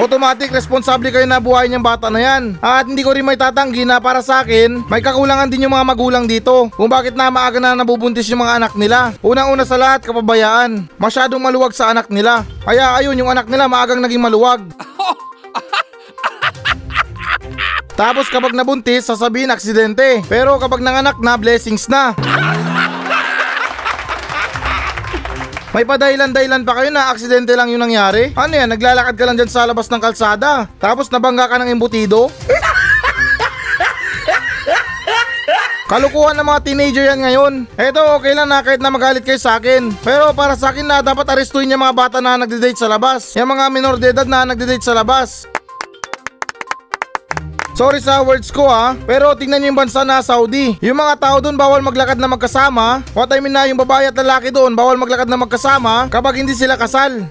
Automatic 0.00 0.48
responsable 0.48 1.12
kayo 1.12 1.28
na 1.28 1.36
buhayin 1.36 1.76
yung 1.76 1.84
bata 1.84 2.08
na 2.08 2.16
yan. 2.16 2.56
At 2.64 2.88
hindi 2.88 3.04
ko 3.04 3.12
rin 3.12 3.20
may 3.20 3.36
tatanggi 3.36 3.84
na 3.84 4.00
para 4.00 4.24
sa 4.24 4.40
akin, 4.40 4.88
may 4.88 5.04
kakulangan 5.04 5.52
din 5.52 5.68
yung 5.68 5.76
mga 5.76 5.84
magulang 5.84 6.24
dito. 6.24 6.72
Kung 6.72 6.88
bakit 6.88 7.12
na 7.12 7.28
maaga 7.28 7.60
na 7.60 7.76
nabubuntis 7.76 8.24
yung 8.32 8.40
mga 8.40 8.64
anak 8.64 8.72
nila. 8.80 9.12
Unang-una 9.20 9.68
sa 9.68 9.76
lahat, 9.76 10.00
kapabayaan. 10.08 10.88
Masyadong 10.96 11.44
maluwag 11.44 11.76
sa 11.76 11.92
anak 11.92 12.08
nila. 12.08 12.48
Kaya 12.64 12.96
ayun, 12.96 13.20
yung 13.20 13.28
anak 13.28 13.44
nila 13.52 13.68
maagang 13.68 14.00
naging 14.00 14.24
maluwag. 14.24 14.64
Tapos 18.00 18.32
kapag 18.32 18.56
nabuntis, 18.56 19.04
sasabihin 19.12 19.52
aksidente. 19.52 20.24
Pero 20.24 20.56
kapag 20.56 20.80
nanganak 20.80 21.20
na, 21.20 21.36
blessings 21.36 21.84
na. 21.84 22.16
May 25.76 25.84
padahilan-dahilan 25.84 26.64
pa 26.64 26.80
kayo 26.80 26.88
na 26.88 27.12
aksidente 27.12 27.52
lang 27.52 27.68
yung 27.68 27.84
nangyari? 27.84 28.32
Ano 28.32 28.56
yan, 28.56 28.72
naglalakad 28.72 29.20
ka 29.20 29.24
lang 29.28 29.36
dyan 29.36 29.52
sa 29.52 29.68
labas 29.68 29.92
ng 29.92 30.00
kalsada. 30.00 30.64
Tapos 30.80 31.12
nabangga 31.12 31.44
ka 31.44 31.60
ng 31.60 31.76
embutido? 31.76 32.32
Kalukuhan 35.92 36.40
ng 36.40 36.46
mga 36.48 36.60
teenager 36.64 37.04
yan 37.04 37.20
ngayon. 37.20 37.52
Eto, 37.76 38.00
okay 38.16 38.32
lang 38.32 38.48
na 38.48 38.64
kahit 38.64 38.80
na 38.80 38.88
magalit 38.88 39.28
kayo 39.28 39.36
sa 39.36 39.60
akin. 39.60 39.92
Pero 40.00 40.32
para 40.32 40.56
sa 40.56 40.72
akin 40.72 40.88
na 40.88 41.04
dapat 41.04 41.28
arestuin 41.36 41.68
yung 41.68 41.84
mga 41.84 41.92
bata 41.92 42.18
na 42.24 42.40
nagde-date 42.40 42.80
sa 42.80 42.88
labas. 42.88 43.36
Yung 43.36 43.52
mga 43.52 43.68
minor 43.68 44.00
de 44.00 44.08
edad 44.08 44.24
na 44.24 44.48
nagde-date 44.48 44.88
sa 44.88 44.96
labas. 44.96 45.44
Sorry 47.80 47.96
sa 47.96 48.20
words 48.20 48.52
ko 48.52 48.68
ha, 48.68 48.92
pero 49.08 49.32
tingnan 49.32 49.56
niyo 49.56 49.72
yung 49.72 49.80
bansa 49.80 50.04
na 50.04 50.20
Saudi. 50.20 50.76
Yung 50.84 51.00
mga 51.00 51.16
tao 51.16 51.40
doon 51.40 51.56
bawal 51.56 51.80
maglakad 51.80 52.20
na 52.20 52.28
magkasama. 52.28 53.00
What 53.16 53.32
I 53.32 53.40
mean 53.40 53.56
na 53.56 53.64
yung 53.72 53.80
babae 53.80 54.04
at 54.04 54.20
lalaki 54.20 54.52
doon 54.52 54.76
bawal 54.76 55.00
maglakad 55.00 55.24
na 55.24 55.40
magkasama 55.40 56.12
kapag 56.12 56.44
hindi 56.44 56.52
sila 56.52 56.76
kasal. 56.76 57.24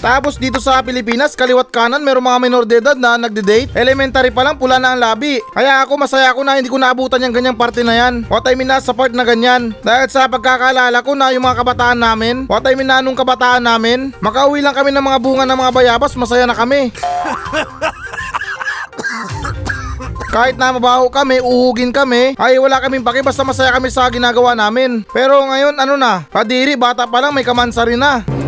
Tapos 0.00 0.40
dito 0.40 0.56
sa 0.64 0.80
Pilipinas, 0.80 1.36
kaliwat 1.36 1.68
kanan, 1.68 2.00
meron 2.00 2.24
mga 2.24 2.40
minor 2.40 2.64
de 2.64 2.80
edad 2.80 2.96
na 2.96 3.20
nagde-date. 3.20 3.68
Elementary 3.76 4.32
pa 4.32 4.40
lang, 4.40 4.56
pula 4.56 4.80
na 4.80 4.96
ang 4.96 5.00
labi. 5.00 5.44
Kaya 5.52 5.84
ako 5.84 6.00
masaya 6.00 6.32
ako 6.32 6.40
na 6.40 6.56
hindi 6.56 6.72
ko 6.72 6.80
naabutan 6.80 7.20
yung 7.20 7.36
ganyang 7.36 7.60
parte 7.60 7.84
na 7.84 7.92
yan. 7.92 8.24
What 8.32 8.48
I 8.48 8.56
mean 8.56 8.72
na 8.72 8.80
sa 8.80 8.96
part 8.96 9.12
na 9.12 9.28
ganyan. 9.28 9.76
Dahil 9.84 10.08
sa 10.08 10.24
pagkakaalala 10.24 11.04
ko 11.04 11.12
na 11.12 11.36
yung 11.36 11.44
mga 11.44 11.60
kabataan 11.60 12.00
namin, 12.00 12.48
what 12.48 12.64
I 12.64 12.72
mean 12.72 12.88
na 12.88 13.04
nung 13.04 13.12
kabataan 13.12 13.60
namin, 13.60 14.16
makauwi 14.24 14.64
lang 14.64 14.72
kami 14.72 14.88
ng 14.88 15.04
mga 15.04 15.20
bunga 15.20 15.44
ng 15.44 15.60
mga 15.60 15.72
bayabas, 15.76 16.16
masaya 16.16 16.48
na 16.48 16.56
kami. 16.56 16.88
Kahit 20.30 20.54
na 20.56 20.72
mabaho 20.72 21.10
kami, 21.12 21.42
uhugin 21.42 21.90
kami, 21.92 22.38
ay 22.38 22.56
wala 22.56 22.78
kaming 22.78 23.02
paki 23.02 23.20
basta 23.20 23.42
masaya 23.42 23.74
kami 23.74 23.90
sa 23.92 24.08
ginagawa 24.08 24.54
namin. 24.56 25.02
Pero 25.12 25.42
ngayon 25.44 25.76
ano 25.76 25.98
na, 25.98 26.24
kadiri 26.30 26.78
bata 26.78 27.04
pa 27.04 27.20
lang 27.20 27.34
may 27.34 27.44
kamansa 27.44 27.84
rin 27.84 27.98
na. 28.00 28.39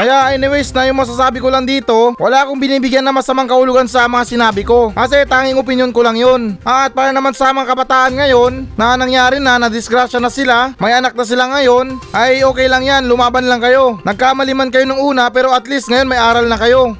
Kaya 0.00 0.32
anyways 0.32 0.72
na 0.72 0.88
yung 0.88 0.96
masasabi 0.96 1.44
ko 1.44 1.52
lang 1.52 1.68
dito, 1.68 2.16
wala 2.16 2.48
akong 2.48 2.56
binibigyan 2.56 3.04
na 3.04 3.12
masamang 3.12 3.44
kaulugan 3.44 3.84
sa 3.84 4.08
mga 4.08 4.32
sinabi 4.32 4.64
ko. 4.64 4.96
Kasi 4.96 5.28
tanging 5.28 5.60
opinion 5.60 5.92
ko 5.92 6.00
lang 6.00 6.16
yun. 6.16 6.56
At 6.64 6.96
para 6.96 7.12
naman 7.12 7.36
sa 7.36 7.52
mga 7.52 7.68
kabataan 7.76 8.16
ngayon, 8.16 8.64
na 8.80 8.96
nangyari 8.96 9.44
na, 9.44 9.60
na-disgrasya 9.60 10.16
na 10.16 10.32
sila, 10.32 10.72
may 10.80 10.96
anak 10.96 11.12
na 11.12 11.28
sila 11.28 11.52
ngayon, 11.52 12.00
ay 12.16 12.40
okay 12.48 12.64
lang 12.64 12.88
yan, 12.88 13.12
lumaban 13.12 13.44
lang 13.44 13.60
kayo. 13.60 14.00
Nagkamali 14.00 14.56
man 14.56 14.72
kayo 14.72 14.88
nung 14.88 15.04
una 15.04 15.28
pero 15.28 15.52
at 15.52 15.68
least 15.68 15.92
ngayon 15.92 16.08
may 16.08 16.16
aral 16.16 16.48
na 16.48 16.56
kayo. 16.56 16.96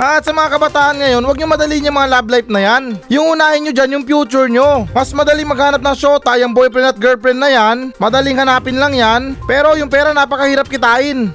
At 0.00 0.24
sa 0.24 0.32
mga 0.32 0.56
kabataan 0.56 0.96
ngayon, 0.96 1.20
huwag 1.28 1.36
nyo 1.36 1.48
madali 1.52 1.84
yung 1.84 1.92
mga 1.92 2.08
love 2.08 2.32
life 2.32 2.48
na 2.48 2.64
yan. 2.64 2.96
Yung 3.12 3.36
unahin 3.36 3.68
nyo 3.68 3.72
dyan, 3.76 4.00
yung 4.00 4.08
future 4.08 4.48
nyo. 4.48 4.88
Mas 4.96 5.12
madaling 5.12 5.44
maghanap 5.44 5.84
ng 5.84 5.92
shota, 5.92 6.40
yung 6.40 6.56
boyfriend 6.56 6.88
at 6.88 6.96
girlfriend 6.96 7.36
na 7.36 7.52
yan. 7.52 7.92
Madaling 8.00 8.40
hanapin 8.40 8.80
lang 8.80 8.96
yan. 8.96 9.36
Pero 9.44 9.76
yung 9.76 9.92
pera 9.92 10.16
napakahirap 10.16 10.72
kitain. 10.72 11.28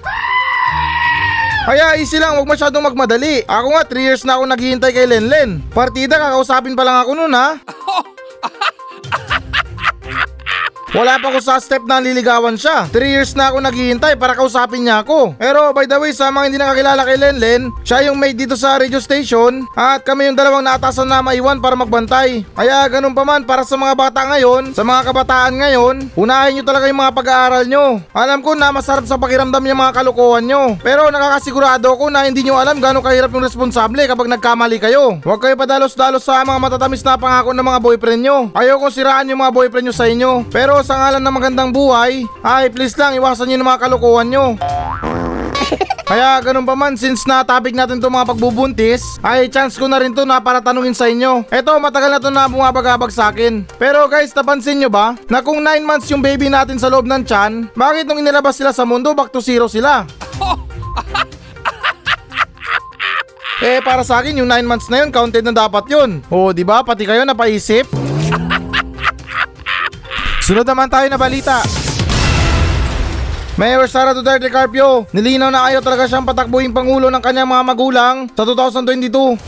Kaya 1.65 1.93
easy 2.01 2.17
lang, 2.17 2.41
huwag 2.41 2.49
masyadong 2.49 2.89
magmadali. 2.89 3.45
Ako 3.45 3.67
nga, 3.69 3.85
3 3.85 4.01
years 4.01 4.25
na 4.25 4.41
ako 4.41 4.49
naghihintay 4.49 4.97
kay 4.97 5.05
Lenlen. 5.05 5.61
Partida, 5.69 6.17
kakausapin 6.17 6.73
pa 6.73 6.89
lang 6.89 7.05
ako 7.05 7.13
nun 7.13 7.37
ha. 7.37 7.61
Wala 10.95 11.19
pa 11.19 11.27
ako 11.27 11.43
sa 11.43 11.59
step 11.59 11.83
na 11.83 11.99
liligawan 11.99 12.55
siya. 12.55 12.87
3 12.87 13.03
years 13.03 13.35
na 13.35 13.51
ako 13.51 13.59
naghihintay 13.59 14.15
para 14.15 14.31
kausapin 14.31 14.87
niya 14.87 15.03
ako. 15.03 15.35
Pero 15.35 15.75
by 15.75 15.83
the 15.83 15.99
way, 15.99 16.15
sa 16.15 16.31
mga 16.31 16.47
hindi 16.47 16.55
nakakilala 16.55 17.03
kay 17.03 17.19
Lenlen, 17.19 17.67
siya 17.83 18.07
yung 18.07 18.15
maid 18.15 18.39
dito 18.39 18.55
sa 18.55 18.79
radio 18.79 19.03
station 19.03 19.67
at 19.75 20.07
kami 20.07 20.31
yung 20.31 20.39
dalawang 20.39 20.63
naatasan 20.63 21.11
na 21.11 21.19
maiwan 21.19 21.59
para 21.59 21.75
magbantay. 21.75 22.47
Kaya 22.55 22.87
ganun 22.87 23.11
pa 23.11 23.27
man 23.27 23.43
para 23.43 23.67
sa 23.67 23.75
mga 23.75 23.91
bata 23.91 24.23
ngayon, 24.23 24.71
sa 24.71 24.87
mga 24.87 25.11
kabataan 25.11 25.59
ngayon, 25.59 25.95
unahin 26.15 26.55
nyo 26.55 26.63
talaga 26.63 26.87
yung 26.87 27.03
mga 27.03 27.11
pag-aaral 27.11 27.63
nyo. 27.67 27.99
Alam 28.15 28.39
ko 28.39 28.55
na 28.55 28.71
masarap 28.71 29.03
sa 29.03 29.19
pakiramdam 29.19 29.67
yung 29.67 29.81
mga 29.83 29.99
kalokohan 29.99 30.47
nyo. 30.47 30.79
Pero 30.79 31.11
nakakasigurado 31.11 31.91
ako 31.91 32.07
na 32.07 32.23
hindi 32.23 32.47
nyo 32.47 32.55
alam 32.55 32.79
gano'ng 32.79 33.03
kahirap 33.03 33.35
yung 33.35 33.43
responsable 33.43 33.99
kapag 34.07 34.31
nagkamali 34.31 34.79
kayo. 34.79 35.19
Huwag 35.27 35.43
kayo 35.43 35.59
padalos-dalos 35.59 36.23
sa 36.23 36.39
mga 36.47 36.55
matatamis 36.55 37.03
na 37.03 37.19
pangako 37.19 37.51
ng 37.51 37.67
mga 37.67 37.79
boyfriend 37.83 38.21
nyo. 38.23 38.37
Ayoko 38.55 38.87
siraan 38.87 39.27
yung 39.27 39.43
mga 39.43 39.51
boyfriend 39.51 39.91
nyo 39.91 39.95
sa 39.99 40.07
inyo. 40.07 40.47
Pero 40.47 40.84
sa 40.85 41.01
ngalan 41.01 41.23
ng 41.25 41.33
magandang 41.33 41.73
buhay, 41.73 42.29
ay 42.45 42.69
please 42.69 42.93
lang 42.93 43.17
iwasan 43.17 43.49
nyo 43.49 43.57
yung 43.57 43.65
mga 43.65 43.81
kalokohan 43.89 44.29
nyo. 44.29 44.45
Kaya 46.05 46.37
ganun 46.45 46.69
pa 46.69 46.77
man, 46.77 46.93
since 46.93 47.25
na 47.25 47.41
topic 47.41 47.73
natin 47.73 47.97
to 47.97 48.13
mga 48.13 48.29
pagbubuntis, 48.29 49.17
ay 49.25 49.49
chance 49.49 49.73
ko 49.73 49.89
na 49.89 49.97
rin 49.97 50.13
to 50.13 50.21
na 50.21 50.37
para 50.37 50.61
tanungin 50.61 50.93
sa 50.93 51.09
inyo. 51.09 51.41
Eto, 51.49 51.73
matagal 51.81 52.13
na 52.13 52.21
to 52.21 52.29
na 52.29 52.45
bumabagabag 52.45 53.09
sa 53.09 53.33
akin. 53.33 53.65
Pero 53.81 54.05
guys, 54.05 54.29
napansin 54.37 54.77
nyo 54.77 54.93
ba, 54.93 55.17
na 55.25 55.41
kung 55.41 55.57
9 55.65 55.81
months 55.81 56.13
yung 56.13 56.21
baby 56.21 56.45
natin 56.45 56.77
sa 56.77 56.93
loob 56.93 57.09
ng 57.09 57.25
tiyan, 57.25 57.73
bakit 57.73 58.05
nung 58.05 58.21
inilabas 58.21 58.53
sila 58.53 58.69
sa 58.69 58.85
mundo, 58.85 59.17
back 59.17 59.33
to 59.33 59.41
zero 59.41 59.65
sila? 59.65 60.05
Eh 63.65 63.81
para 63.81 64.05
sa 64.05 64.21
akin 64.21 64.45
yung 64.45 64.51
9 64.51 64.61
months 64.61 64.93
na 64.93 65.01
yun 65.01 65.09
counted 65.09 65.41
na 65.41 65.49
dapat 65.49 65.89
yun. 65.89 66.21
O 66.29 66.53
di 66.53 66.61
ba 66.61 66.85
pati 66.85 67.09
kayo 67.09 67.25
napaisip? 67.25 68.04
Sunod 70.45 70.61
naman 70.61 70.85
tayo 70.85 71.09
na 71.09 71.17
balita. 71.17 71.65
Mayor 73.57 73.89
Sara 73.89 74.13
Duterte 74.13 74.45
Carpio, 74.53 75.09
nilinaw 75.09 75.49
na 75.49 75.65
ayaw 75.65 75.81
talaga 75.81 76.05
siyang 76.05 76.21
patakbuhin 76.21 76.69
pangulo 76.69 77.09
ng 77.09 77.17
kanyang 77.17 77.49
mga 77.49 77.63
magulang 77.65 78.15
sa 78.29 78.45
2022. 78.45 79.41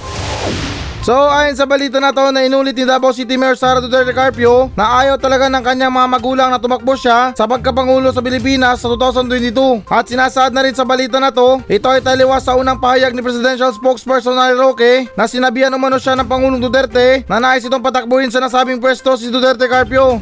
So 1.06 1.14
ayon 1.14 1.54
sa 1.54 1.70
balita 1.70 2.02
na 2.02 2.10
to 2.10 2.34
na 2.34 2.50
inulit 2.50 2.74
ni 2.74 2.82
Davao 2.82 3.14
City 3.14 3.38
Mayor 3.38 3.54
Sara 3.54 3.78
Duterte 3.78 4.10
Carpio 4.10 4.74
na 4.74 5.06
ayaw 5.06 5.22
talaga 5.22 5.46
ng 5.54 5.62
kanyang 5.62 5.94
mga 5.94 6.08
magulang 6.18 6.50
na 6.50 6.58
tumakbo 6.58 6.98
siya 6.98 7.30
sa 7.38 7.46
pagkapangulo 7.46 8.10
sa 8.10 8.26
Pilipinas 8.26 8.82
sa 8.82 8.90
2022. 8.90 9.86
At 9.86 10.10
sinasaad 10.10 10.50
na 10.50 10.66
rin 10.66 10.74
sa 10.74 10.82
balita 10.82 11.22
na 11.22 11.30
to, 11.30 11.62
ito 11.70 11.86
ay 11.94 12.02
taliwas 12.02 12.42
sa 12.42 12.58
unang 12.58 12.82
pahayag 12.82 13.14
ni 13.14 13.22
Presidential 13.22 13.70
Spokesperson 13.70 14.34
Nari 14.34 14.58
Roque 14.58 15.14
na 15.14 15.30
sinabihan 15.30 15.70
umano 15.78 16.02
siya 16.02 16.18
ng 16.18 16.26
Pangulong 16.26 16.58
Duterte 16.58 17.22
na 17.30 17.38
nais 17.38 17.62
itong 17.62 17.86
patakbuhin 17.86 18.34
sa 18.34 18.42
nasabing 18.42 18.82
pwesto 18.82 19.14
si 19.14 19.30
Duterte 19.30 19.70
Carpio. 19.70 20.18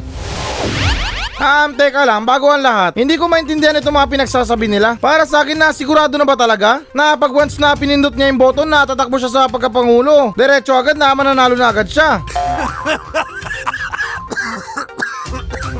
Um, 1.36 1.76
teka 1.76 2.08
lang, 2.08 2.24
bago 2.24 2.48
ang 2.48 2.64
lahat, 2.64 2.96
hindi 2.96 3.20
ko 3.20 3.28
maintindihan 3.28 3.76
itong 3.76 3.92
mga 3.92 4.08
pinagsasabi 4.08 4.72
nila. 4.72 4.96
Para 4.96 5.28
sa 5.28 5.44
akin 5.44 5.52
na 5.60 5.68
sigurado 5.68 6.16
na 6.16 6.24
ba 6.24 6.32
talaga 6.32 6.80
na 6.96 7.12
pag 7.12 7.28
once 7.28 7.60
na 7.60 7.76
pinindot 7.76 8.16
niya 8.16 8.32
yung 8.32 8.40
button 8.40 8.64
na 8.64 8.88
tatakbo 8.88 9.20
siya 9.20 9.28
sa 9.28 9.44
pagkapangulo, 9.44 10.32
diretso 10.32 10.72
agad 10.72 10.96
na 10.96 11.12
mananalo 11.12 11.52
na 11.52 11.68
agad 11.68 11.92
siya. 11.92 12.24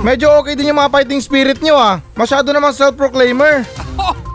Medyo 0.06 0.44
okay 0.44 0.54
din 0.60 0.70
yung 0.70 0.78
mga 0.78 0.92
fighting 0.92 1.24
spirit 1.24 1.58
niyo 1.64 1.80
ah. 1.80 2.04
Masyado 2.12 2.52
namang 2.52 2.76
self-proclaimer. 2.76 3.64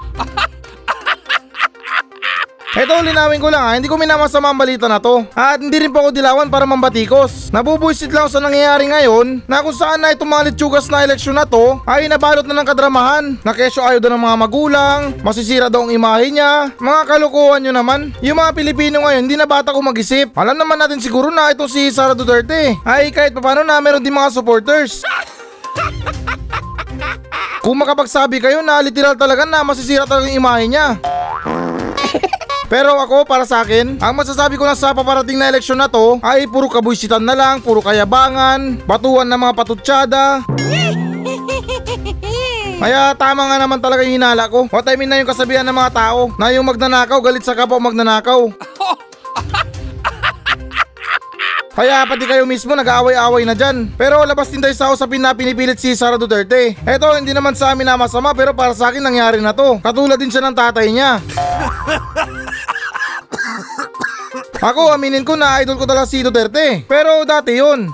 Eto, 2.72 3.04
linawin 3.04 3.44
ko 3.44 3.52
lang 3.52 3.68
ha, 3.68 3.76
hindi 3.76 3.92
ko 3.92 4.00
minamasama 4.00 4.48
ang 4.48 4.56
balita 4.56 4.88
na 4.88 4.96
to. 4.96 5.28
At 5.36 5.60
hindi 5.60 5.76
rin 5.76 5.92
po 5.92 6.08
ako 6.08 6.16
dilawan 6.16 6.48
para 6.48 6.64
mambatikos. 6.64 7.52
Nabubuisit 7.52 8.08
lang 8.16 8.32
sa 8.32 8.40
nangyayari 8.40 8.88
ngayon 8.88 9.44
na 9.44 9.60
kung 9.60 9.76
saan 9.76 10.00
na 10.00 10.16
itong 10.16 10.32
mga 10.32 10.48
litsugas 10.48 10.88
na 10.88 11.04
eleksyon 11.04 11.36
na 11.36 11.44
to 11.44 11.84
ay 11.84 12.08
nabalot 12.08 12.48
na 12.48 12.56
ng 12.56 12.64
kadramahan. 12.64 13.36
Na 13.44 13.52
kesyo 13.52 13.84
ayaw 13.84 14.00
daw 14.00 14.16
ng 14.16 14.24
mga 14.24 14.38
magulang, 14.40 15.00
masisira 15.20 15.68
daw 15.68 15.84
ang 15.84 15.92
imahe 15.92 16.32
niya, 16.32 16.72
mga 16.80 17.12
kalukuhan 17.12 17.60
nyo 17.60 17.76
naman. 17.76 18.16
Yung 18.24 18.40
mga 18.40 18.56
Pilipino 18.56 19.04
ngayon, 19.04 19.28
hindi 19.28 19.36
na 19.36 19.44
bata 19.44 19.76
ko 19.76 19.84
mag-isip. 19.84 20.32
Alam 20.40 20.56
naman 20.56 20.80
natin 20.80 21.04
siguro 21.04 21.28
na 21.28 21.52
itong 21.52 21.68
si 21.68 21.92
Sara 21.92 22.16
Duterte 22.16 22.80
ay 22.88 23.12
kahit 23.12 23.36
papano 23.36 23.68
na 23.68 23.84
meron 23.84 24.00
din 24.00 24.16
mga 24.16 24.32
supporters. 24.32 25.04
Kung 27.60 27.76
makapagsabi 27.84 28.40
kayo 28.40 28.64
na 28.64 28.80
literal 28.80 29.20
talaga 29.20 29.44
na 29.44 29.60
masisira 29.60 30.08
talaga 30.08 30.32
yung 30.32 30.40
imahe 30.40 30.72
niya. 30.72 30.96
Pero 32.72 32.96
ako 32.96 33.28
para 33.28 33.44
sa 33.44 33.68
akin, 33.68 34.00
ang 34.00 34.16
masasabi 34.16 34.56
ko 34.56 34.64
lang 34.64 34.80
sa 34.80 34.96
paparating 34.96 35.36
na 35.36 35.52
eleksyon 35.52 35.76
na 35.76 35.92
to 35.92 36.24
ay 36.24 36.48
puro 36.48 36.72
kabuisitan 36.72 37.20
na 37.20 37.36
lang, 37.36 37.60
puro 37.60 37.84
kayabangan, 37.84 38.88
batuan 38.88 39.28
ng 39.28 39.36
mga 39.36 39.54
patutsada. 39.60 40.40
Kaya 42.82 43.12
tama 43.20 43.52
nga 43.52 43.60
naman 43.60 43.84
talaga 43.84 44.08
yung 44.08 44.24
hinala 44.24 44.48
ko. 44.48 44.72
What 44.72 44.88
I 44.88 44.96
mean 44.96 45.12
na 45.12 45.20
yung 45.20 45.28
kasabihan 45.28 45.68
ng 45.68 45.76
mga 45.76 45.92
tao 45.92 46.32
na 46.40 46.48
yung 46.56 46.64
magnanakaw 46.64 47.20
galit 47.20 47.44
sa 47.44 47.60
kapwa 47.60 47.92
magnanakaw. 47.92 48.48
Kaya 51.76 52.08
pati 52.08 52.24
kayo 52.24 52.48
mismo 52.48 52.72
nag-aaway-away 52.72 53.44
na 53.44 53.52
dyan. 53.52 53.92
Pero 54.00 54.24
labas 54.24 54.48
din 54.48 54.64
tayo 54.64 54.76
sa 54.76 54.96
usapin 54.96 55.20
na 55.20 55.36
pinipilit 55.36 55.76
si 55.76 55.92
Sara 55.92 56.16
Duterte. 56.16 56.80
Eto, 56.88 57.12
hindi 57.20 57.36
naman 57.36 57.52
sa 57.52 57.76
amin 57.76 57.84
na 57.84 58.00
masama 58.00 58.32
pero 58.32 58.56
para 58.56 58.72
sa 58.72 58.96
akin 58.96 59.04
nangyari 59.04 59.44
na 59.44 59.52
to. 59.52 59.84
Katulad 59.84 60.16
din 60.16 60.32
siya 60.32 60.48
ng 60.48 60.56
tatay 60.56 60.88
niya. 60.88 61.20
Ako, 64.62 64.94
aminin 64.94 65.26
ko 65.26 65.34
na 65.34 65.58
idol 65.66 65.74
ko 65.74 65.90
talaga 65.90 66.06
si 66.06 66.22
Duterte. 66.22 66.86
Pero 66.86 67.26
dati 67.26 67.58
yun. 67.58 67.90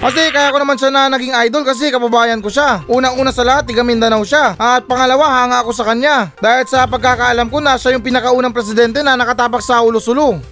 Kasi 0.00 0.32
kaya 0.34 0.50
ko 0.50 0.58
naman 0.58 0.74
siya 0.74 0.90
na 0.90 1.06
naging 1.06 1.30
idol 1.46 1.62
kasi 1.62 1.86
kababayan 1.94 2.42
ko 2.42 2.50
siya. 2.50 2.82
Unang-una 2.90 3.30
sa 3.30 3.46
lahat, 3.46 3.70
tiga 3.70 3.86
Mindanao 3.86 4.26
siya. 4.26 4.58
At 4.58 4.90
pangalawa, 4.90 5.46
hanga 5.46 5.62
ako 5.62 5.70
sa 5.70 5.86
kanya. 5.86 6.34
Dahil 6.42 6.66
sa 6.66 6.90
pagkakaalam 6.90 7.46
ko 7.46 7.62
na 7.62 7.78
siya 7.78 7.94
yung 7.94 8.02
pinakaunang 8.02 8.50
presidente 8.50 9.06
na 9.06 9.14
nakatapak 9.14 9.62
sa 9.62 9.86
ulo-sulo. 9.86 10.42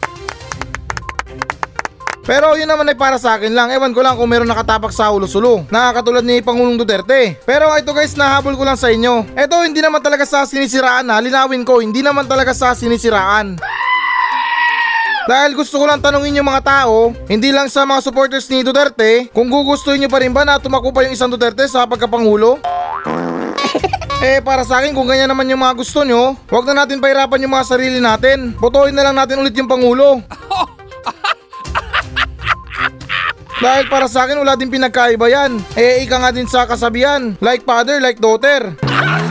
Pero 2.23 2.55
yun 2.61 2.69
naman 2.69 2.87
ay 2.93 2.95
para 2.95 3.17
sa 3.17 3.40
akin 3.40 3.50
lang. 3.50 3.73
Ewan 3.73 3.97
ko 3.97 4.05
lang 4.05 4.14
kung 4.14 4.28
meron 4.31 4.47
nakatapak 4.47 4.93
sa 4.93 5.11
ulo-sulo. 5.11 5.64
Nakakatulad 5.73 6.23
ni 6.23 6.38
Pangulong 6.45 6.78
Duterte. 6.78 7.40
Pero 7.43 7.73
ito 7.75 7.90
guys, 7.97 8.14
nahabol 8.14 8.55
ko 8.55 8.62
lang 8.69 8.76
sa 8.76 8.93
inyo. 8.93 9.33
Ito 9.33 9.64
hindi 9.64 9.81
naman 9.81 10.05
talaga 10.05 10.28
sa 10.28 10.45
sinisiraan 10.45 11.09
ha. 11.09 11.19
Linawin 11.25 11.64
ko, 11.64 11.81
hindi 11.81 12.05
naman 12.05 12.28
talaga 12.28 12.52
sa 12.52 12.76
sinisiraan. 12.76 13.59
Dahil 15.28 15.52
gusto 15.52 15.76
ko 15.76 15.85
lang 15.85 16.00
tanungin 16.00 16.40
yung 16.40 16.49
mga 16.49 16.64
tao, 16.64 17.12
hindi 17.28 17.52
lang 17.52 17.68
sa 17.68 17.85
mga 17.85 18.00
supporters 18.00 18.49
ni 18.49 18.64
Duterte, 18.64 19.28
kung 19.37 19.52
gugustuhin 19.52 20.00
nyo 20.00 20.08
pa 20.08 20.25
rin 20.25 20.32
ba 20.32 20.40
na 20.40 20.56
tumakbo 20.56 20.88
pa 20.88 21.04
yung 21.04 21.12
isang 21.12 21.28
Duterte 21.28 21.68
sa 21.68 21.85
pagkapangulo? 21.85 22.56
eh 24.25 24.40
para 24.40 24.64
sa 24.64 24.80
akin 24.80 24.97
kung 24.97 25.04
ganyan 25.04 25.28
naman 25.28 25.44
yung 25.52 25.61
mga 25.61 25.76
gusto 25.76 26.00
nyo, 26.00 26.32
huwag 26.49 26.64
na 26.73 26.80
natin 26.80 26.97
pahirapan 26.97 27.44
yung 27.44 27.52
mga 27.52 27.68
sarili 27.68 28.00
natin. 28.00 28.56
Botohin 28.56 28.97
na 28.97 29.04
lang 29.04 29.20
natin 29.20 29.44
ulit 29.44 29.52
yung 29.52 29.68
Pangulo. 29.68 30.25
Dahil 33.68 33.85
para 33.92 34.08
sa 34.08 34.25
akin 34.25 34.40
wala 34.40 34.56
din 34.56 34.73
pinagkaiba 34.73 35.28
yan. 35.28 35.61
Eh 35.76 36.08
ika 36.08 36.25
nga 36.25 36.32
din 36.32 36.49
sa 36.49 36.64
kasabihan, 36.64 37.37
like 37.44 37.68
father, 37.68 38.00
like 38.00 38.16
daughter. 38.16 38.73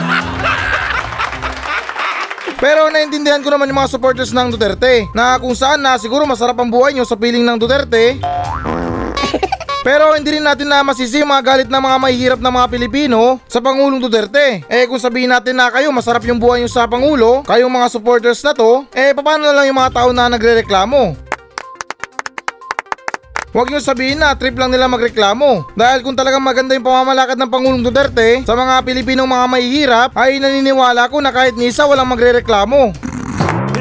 Pero 2.58 2.90
naintindihan 2.90 3.46
ko 3.46 3.54
naman 3.54 3.70
yung 3.70 3.78
mga 3.86 3.94
supporters 3.94 4.34
ng 4.34 4.50
Duterte 4.50 5.06
na 5.14 5.38
kung 5.38 5.54
saan 5.54 5.78
na 5.78 5.94
siguro 6.02 6.26
masarap 6.26 6.58
ang 6.58 6.74
buhay 6.74 6.98
nyo 6.98 7.06
sa 7.06 7.14
piling 7.14 7.46
ng 7.46 7.58
Duterte. 7.62 8.18
Pero 9.86 10.12
hindi 10.18 10.36
rin 10.36 10.44
natin 10.44 10.68
na 10.68 10.84
masisi 10.84 11.24
mga 11.24 11.44
galit 11.46 11.70
ng 11.70 11.80
mga 11.80 11.98
mahihirap 12.02 12.40
na 12.44 12.52
mga 12.52 12.68
Pilipino 12.68 13.40
sa 13.48 13.64
Pangulong 13.64 14.02
Duterte. 14.02 14.66
Eh 14.68 14.84
kung 14.90 15.00
sabihin 15.00 15.32
natin 15.32 15.56
na 15.56 15.72
kayo 15.72 15.94
masarap 15.94 16.26
yung 16.28 16.42
buhay 16.42 16.60
nyo 16.60 16.68
sa 16.68 16.90
Pangulo, 16.90 17.46
kayong 17.46 17.72
mga 17.72 17.88
supporters 17.94 18.42
na 18.44 18.52
to, 18.52 18.84
eh 18.92 19.16
paano 19.16 19.48
na 19.48 19.56
lang 19.56 19.72
yung 19.72 19.80
mga 19.80 19.94
tao 19.94 20.10
na 20.12 20.28
nagre-reklamo? 20.28 21.27
Huwag 23.58 23.74
nyo 23.74 23.82
sabihin 23.82 24.22
na 24.22 24.38
trip 24.38 24.54
lang 24.54 24.70
nila 24.70 24.86
magreklamo. 24.86 25.74
Dahil 25.74 26.06
kung 26.06 26.14
talagang 26.14 26.46
maganda 26.46 26.78
yung 26.78 26.86
pamamalakad 26.86 27.42
ng 27.42 27.50
Pangulong 27.50 27.82
Duterte 27.82 28.46
sa 28.46 28.54
mga 28.54 28.86
Pilipinong 28.86 29.26
mga 29.26 29.46
mahihirap, 29.50 30.10
ay 30.14 30.38
naniniwala 30.38 31.10
ko 31.10 31.18
na 31.26 31.34
kahit 31.34 31.58
ni 31.58 31.74
isa 31.74 31.90
walang 31.90 32.06
magrereklamo. 32.06 32.94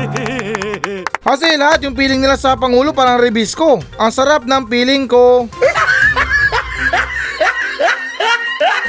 Kasi 1.28 1.60
lahat 1.60 1.84
yung 1.84 1.92
feeling 1.92 2.24
nila 2.24 2.40
sa 2.40 2.56
Pangulo 2.56 2.96
parang 2.96 3.20
rebisco. 3.20 3.84
Ang 4.00 4.08
sarap 4.16 4.48
ng 4.48 4.64
feeling 4.64 5.04
ko. 5.04 5.44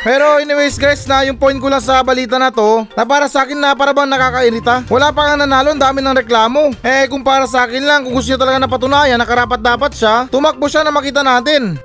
Pero 0.07 0.39
anyways 0.39 0.79
guys 0.79 1.03
na 1.03 1.27
yung 1.27 1.35
point 1.35 1.59
ko 1.59 1.67
lang 1.67 1.83
sa 1.83 1.99
balita 1.99 2.39
na 2.39 2.47
to 2.47 2.87
na 2.95 3.03
para 3.03 3.27
sa 3.27 3.43
akin 3.43 3.59
na 3.59 3.75
para 3.75 3.91
bang 3.91 4.07
nakakairita. 4.07 4.87
Wala 4.87 5.11
pa 5.11 5.27
nga 5.27 5.35
nanalo, 5.35 5.75
ang 5.75 5.83
dami 5.83 5.99
ng 5.99 6.23
reklamo. 6.23 6.71
Eh 6.79 7.11
kung 7.11 7.27
para 7.27 7.43
sa 7.43 7.67
akin 7.67 7.83
lang, 7.83 8.07
kung 8.07 8.15
gusto 8.15 8.31
nyo 8.31 8.39
talaga 8.39 8.63
napatunayan 8.63 9.19
na 9.19 9.27
karapat 9.27 9.59
dapat 9.59 9.91
siya, 9.91 10.23
tumakbo 10.31 10.71
siya 10.71 10.87
na 10.87 10.95
makita 10.95 11.27
natin. 11.27 11.75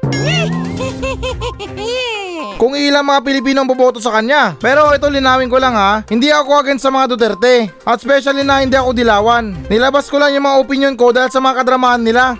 Kung 2.62 2.78
ilang 2.78 3.02
mga 3.02 3.26
Pilipino 3.26 3.66
ang 3.66 3.66
boboto 3.66 3.98
sa 3.98 4.14
kanya. 4.14 4.54
Pero 4.62 4.94
ito 4.94 5.10
linawin 5.10 5.50
ko 5.50 5.58
lang 5.58 5.74
ha, 5.74 6.06
hindi 6.06 6.30
ako 6.30 6.62
against 6.62 6.86
sa 6.86 6.94
mga 6.94 7.10
Duterte. 7.10 7.74
At 7.82 7.98
especially 7.98 8.46
na 8.46 8.62
hindi 8.62 8.78
ako 8.78 8.94
dilawan. 8.94 9.66
Nilabas 9.66 10.06
ko 10.06 10.22
lang 10.22 10.30
yung 10.30 10.46
mga 10.46 10.62
opinion 10.62 10.94
ko 10.94 11.10
dahil 11.10 11.26
sa 11.26 11.42
mga 11.42 11.58
kadramahan 11.58 12.06
nila. 12.06 12.38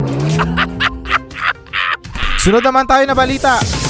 Sunod 2.46 2.62
naman 2.62 2.86
tayo 2.86 3.02
na 3.02 3.18
balita. 3.18 3.81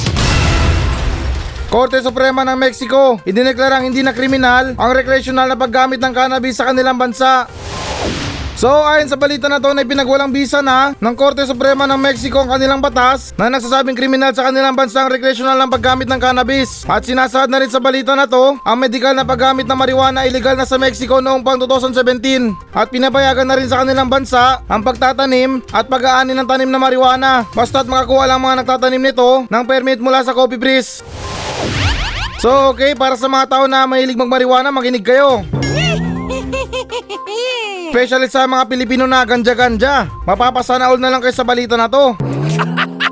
Korte 1.72 2.04
Suprema 2.04 2.44
ng 2.44 2.60
Mexico, 2.60 3.16
idineklarang 3.24 3.88
hindi 3.88 4.04
na 4.04 4.12
kriminal 4.12 4.76
ang 4.76 4.92
recreational 4.92 5.48
na 5.48 5.56
paggamit 5.56 6.04
ng 6.04 6.12
cannabis 6.12 6.60
sa 6.60 6.68
kanilang 6.68 7.00
bansa. 7.00 7.48
So 8.52 8.68
ayon 8.84 9.08
sa 9.08 9.16
balita 9.16 9.48
na 9.48 9.56
to 9.56 9.72
na 9.72 9.82
pinagwalang 9.82 10.28
bisa 10.28 10.60
na 10.60 10.92
ng 10.92 11.14
Korte 11.16 11.40
Suprema 11.48 11.88
ng 11.88 11.96
Mexico 11.96 12.44
ang 12.44 12.52
kanilang 12.52 12.84
batas 12.84 13.32
na 13.40 13.48
nagsasabing 13.48 13.96
kriminal 13.96 14.36
sa 14.36 14.48
kanilang 14.48 14.76
bansa 14.76 15.02
ang 15.02 15.10
recreational 15.10 15.56
ng 15.56 15.72
paggamit 15.72 16.06
ng 16.06 16.20
cannabis. 16.20 16.84
At 16.84 17.08
sinasaad 17.08 17.48
na 17.48 17.64
rin 17.64 17.72
sa 17.72 17.80
balita 17.80 18.12
na 18.12 18.28
to 18.28 18.60
ang 18.60 18.78
medikal 18.78 19.16
na 19.16 19.24
paggamit 19.24 19.64
ng 19.64 19.78
marijuana 19.78 20.28
illegal 20.28 20.54
na 20.54 20.68
sa 20.68 20.76
Mexico 20.76 21.24
noong 21.24 21.40
pang 21.40 21.56
2017 21.56 22.76
at 22.76 22.92
pinapayagan 22.92 23.48
na 23.48 23.56
rin 23.56 23.66
sa 23.66 23.82
kanilang 23.82 24.12
bansa 24.12 24.60
ang 24.68 24.84
pagtatanim 24.84 25.64
at 25.72 25.88
pag-aani 25.88 26.36
ng 26.36 26.46
tanim 26.46 26.68
na 26.68 26.78
marijuana 26.78 27.48
basta't 27.56 27.88
makakuha 27.88 28.28
lang 28.28 28.44
mga 28.44 28.62
nagtatanim 28.62 29.02
nito 29.02 29.48
ng 29.48 29.64
permit 29.64 29.98
mula 29.98 30.20
sa 30.22 30.36
Coffee 30.36 30.60
Breeze. 30.60 31.00
So 32.38 32.74
okay, 32.74 32.92
para 32.98 33.16
sa 33.16 33.30
mga 33.30 33.48
tao 33.48 33.64
na 33.70 33.86
mahilig 33.86 34.18
magmariwana, 34.18 34.74
makinig 34.74 35.06
kayo. 35.06 35.46
Especially 37.92 38.24
sa 38.32 38.48
mga 38.48 38.72
Pilipino 38.72 39.04
na 39.04 39.20
ganja-ganja. 39.20 40.08
Mapapasana 40.24 40.88
all 40.88 40.96
na 40.96 41.12
lang 41.12 41.20
kayo 41.20 41.36
sa 41.36 41.44
balita 41.44 41.76
na 41.76 41.92
to. 41.92 42.16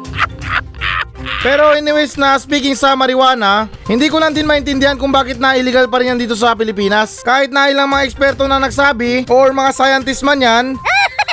Pero 1.44 1.76
anyways 1.76 2.16
na 2.16 2.40
speaking 2.40 2.72
sa 2.72 2.96
marijuana, 2.96 3.68
hindi 3.84 4.08
ko 4.08 4.16
lang 4.16 4.32
din 4.32 4.48
maintindihan 4.48 4.96
kung 4.96 5.12
bakit 5.12 5.36
na 5.36 5.52
illegal 5.52 5.84
pa 5.84 6.00
rin 6.00 6.16
yan 6.16 6.24
dito 6.24 6.32
sa 6.32 6.56
Pilipinas. 6.56 7.20
Kahit 7.20 7.52
na 7.52 7.68
ilang 7.68 7.92
mga 7.92 8.08
eksperto 8.08 8.48
na 8.48 8.56
nagsabi 8.56 9.28
or 9.28 9.52
mga 9.52 9.68
scientist 9.76 10.24
man 10.24 10.40
yan, 10.40 10.64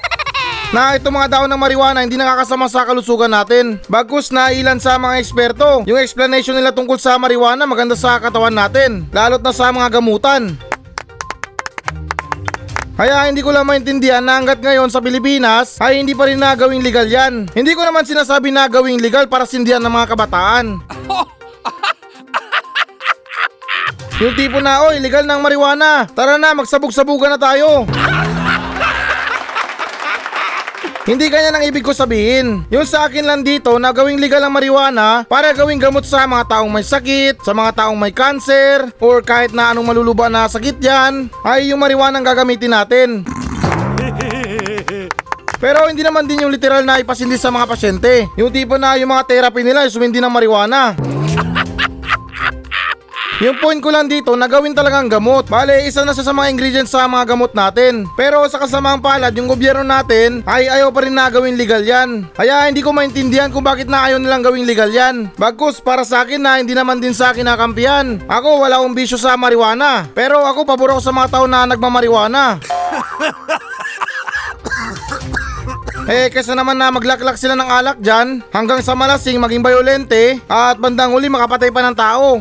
na 0.75 0.99
itong 0.99 1.15
mga 1.15 1.39
daon 1.39 1.47
ng 1.47 1.63
marijuana 1.63 2.03
hindi 2.03 2.19
nakakasama 2.19 2.67
sa 2.67 2.83
kalusugan 2.83 3.31
natin. 3.31 3.79
Bagkus 3.87 4.27
na 4.27 4.51
ilan 4.51 4.75
sa 4.75 4.99
mga 4.99 5.23
eksperto, 5.23 5.87
yung 5.87 6.03
explanation 6.03 6.51
nila 6.51 6.75
tungkol 6.75 6.99
sa 6.99 7.15
marijuana 7.15 7.63
maganda 7.63 7.95
sa 7.95 8.19
katawan 8.19 8.51
natin, 8.51 9.07
lalot 9.15 9.39
na 9.39 9.55
sa 9.55 9.71
mga 9.71 9.87
gamutan. 10.03 10.66
Kaya 12.97 13.29
hindi 13.29 13.45
ko 13.45 13.53
lang 13.53 13.69
maintindihan 13.69 14.25
na 14.25 14.41
hanggat 14.41 14.57
ngayon 14.57 14.89
sa 14.89 14.97
Pilipinas 14.97 15.77
ay 15.77 16.01
hindi 16.01 16.17
pa 16.17 16.25
rin 16.25 16.41
nagawing 16.41 16.81
legal 16.81 17.05
yan. 17.05 17.45
Hindi 17.53 17.77
ko 17.77 17.85
naman 17.85 18.09
sinasabi 18.09 18.49
na 18.49 18.65
gawing 18.65 18.97
legal 18.97 19.29
para 19.29 19.45
sindihan 19.45 19.77
ng 19.85 19.93
mga 19.93 20.17
kabataan. 20.17 20.81
Yung 24.17 24.33
tipo 24.33 24.57
na, 24.57 24.81
oy, 24.89 24.97
legal 24.97 25.29
ng 25.29 25.45
marijuana. 25.45 26.09
Tara 26.09 26.41
na, 26.41 26.57
magsabog-sabugan 26.57 27.37
na 27.37 27.39
tayo. 27.39 27.85
Hindi 31.07 31.31
kanya 31.31 31.55
nang 31.55 31.63
ibig 31.63 31.87
ko 31.87 31.95
sabihin. 31.95 32.67
Yung 32.67 32.83
sa 32.83 33.07
akin 33.07 33.23
lang 33.23 33.39
dito 33.39 33.71
na 33.79 33.95
gawing 33.95 34.19
legal 34.19 34.43
ang 34.43 34.51
marijuana 34.51 35.23
para 35.23 35.55
gawing 35.55 35.79
gamot 35.79 36.03
sa 36.03 36.27
mga 36.27 36.51
taong 36.51 36.67
may 36.67 36.83
sakit, 36.83 37.47
sa 37.47 37.55
mga 37.55 37.79
taong 37.79 37.95
may 37.95 38.11
cancer, 38.11 38.91
or 38.99 39.23
kahit 39.23 39.55
na 39.55 39.71
anong 39.71 39.87
maluluba 39.87 40.27
na 40.27 40.51
sakit 40.51 40.75
yan, 40.83 41.31
ay 41.47 41.71
yung 41.71 41.79
marijuana 41.79 42.19
ang 42.19 42.27
gagamitin 42.27 42.75
natin. 42.75 43.23
Pero 45.63 45.87
hindi 45.87 46.03
naman 46.03 46.27
din 46.27 46.43
yung 46.43 46.51
literal 46.51 46.83
na 46.83 46.99
ipasindi 46.99 47.39
sa 47.39 47.55
mga 47.55 47.71
pasyente. 47.71 48.27
Yung 48.35 48.51
tipo 48.51 48.75
na 48.75 48.99
yung 48.99 49.07
mga 49.07 49.31
therapy 49.31 49.63
nila 49.63 49.87
ay 49.87 49.89
sumindi 49.89 50.19
ng 50.19 50.27
marijuana. 50.27 50.91
Yung 53.37 53.53
point 53.61 53.77
ko 53.77 53.93
lang 53.93 54.09
dito 54.09 54.33
na 54.33 54.49
gawin 54.49 54.73
talagang 54.73 55.05
gamot. 55.05 55.45
Bale, 55.45 55.85
isa 55.85 56.01
na 56.01 56.09
siya 56.09 56.25
sa 56.25 56.33
mga 56.33 56.49
ingredients 56.49 56.89
sa 56.89 57.05
mga 57.05 57.37
gamot 57.37 57.53
natin. 57.53 58.09
Pero 58.17 58.41
sa 58.49 58.57
kasamaang 58.57 58.97
palad, 58.97 59.29
yung 59.37 59.45
gobyerno 59.45 59.85
natin 59.85 60.41
ay 60.49 60.65
ayaw 60.65 60.89
pa 60.89 61.05
rin 61.05 61.13
na 61.13 61.29
gawin 61.29 61.53
legal 61.53 61.85
yan. 61.85 62.25
Kaya 62.33 62.65
hindi 62.65 62.81
ko 62.81 62.89
maintindihan 62.89 63.53
kung 63.53 63.61
bakit 63.61 63.85
na 63.85 64.09
ayaw 64.09 64.17
nilang 64.17 64.41
gawing 64.41 64.65
legal 64.65 64.89
yan. 64.89 65.29
Bagkus, 65.37 65.77
para 65.85 66.01
sa 66.01 66.25
akin 66.25 66.41
na 66.41 66.57
hindi 66.57 66.73
naman 66.73 66.97
din 66.97 67.13
sa 67.13 67.29
akin 67.29 67.45
nakampihan. 67.45 68.25
Ako 68.25 68.65
wala 68.65 68.81
akong 68.81 68.97
bisyo 68.97 69.21
sa 69.21 69.37
marijuana. 69.37 70.09
Pero 70.17 70.41
ako 70.41 70.65
pabor 70.65 70.97
ako 70.97 71.01
sa 71.05 71.13
mga 71.13 71.29
tao 71.29 71.45
na 71.45 71.69
nagmamarijuana. 71.69 72.57
Eh, 76.07 76.31
kesa 76.31 76.55
naman 76.55 76.79
na 76.79 76.87
maglaklak 76.87 77.35
sila 77.35 77.51
ng 77.59 77.67
alak 77.67 77.99
dyan, 77.99 78.39
hanggang 78.55 78.79
sa 78.79 78.95
malasing 78.95 79.43
maging 79.43 79.59
bayolente, 79.59 80.39
at 80.47 80.79
bandang 80.79 81.11
huli 81.11 81.27
makapatay 81.27 81.67
pa 81.67 81.83
ng 81.83 81.95
tao. 81.99 82.39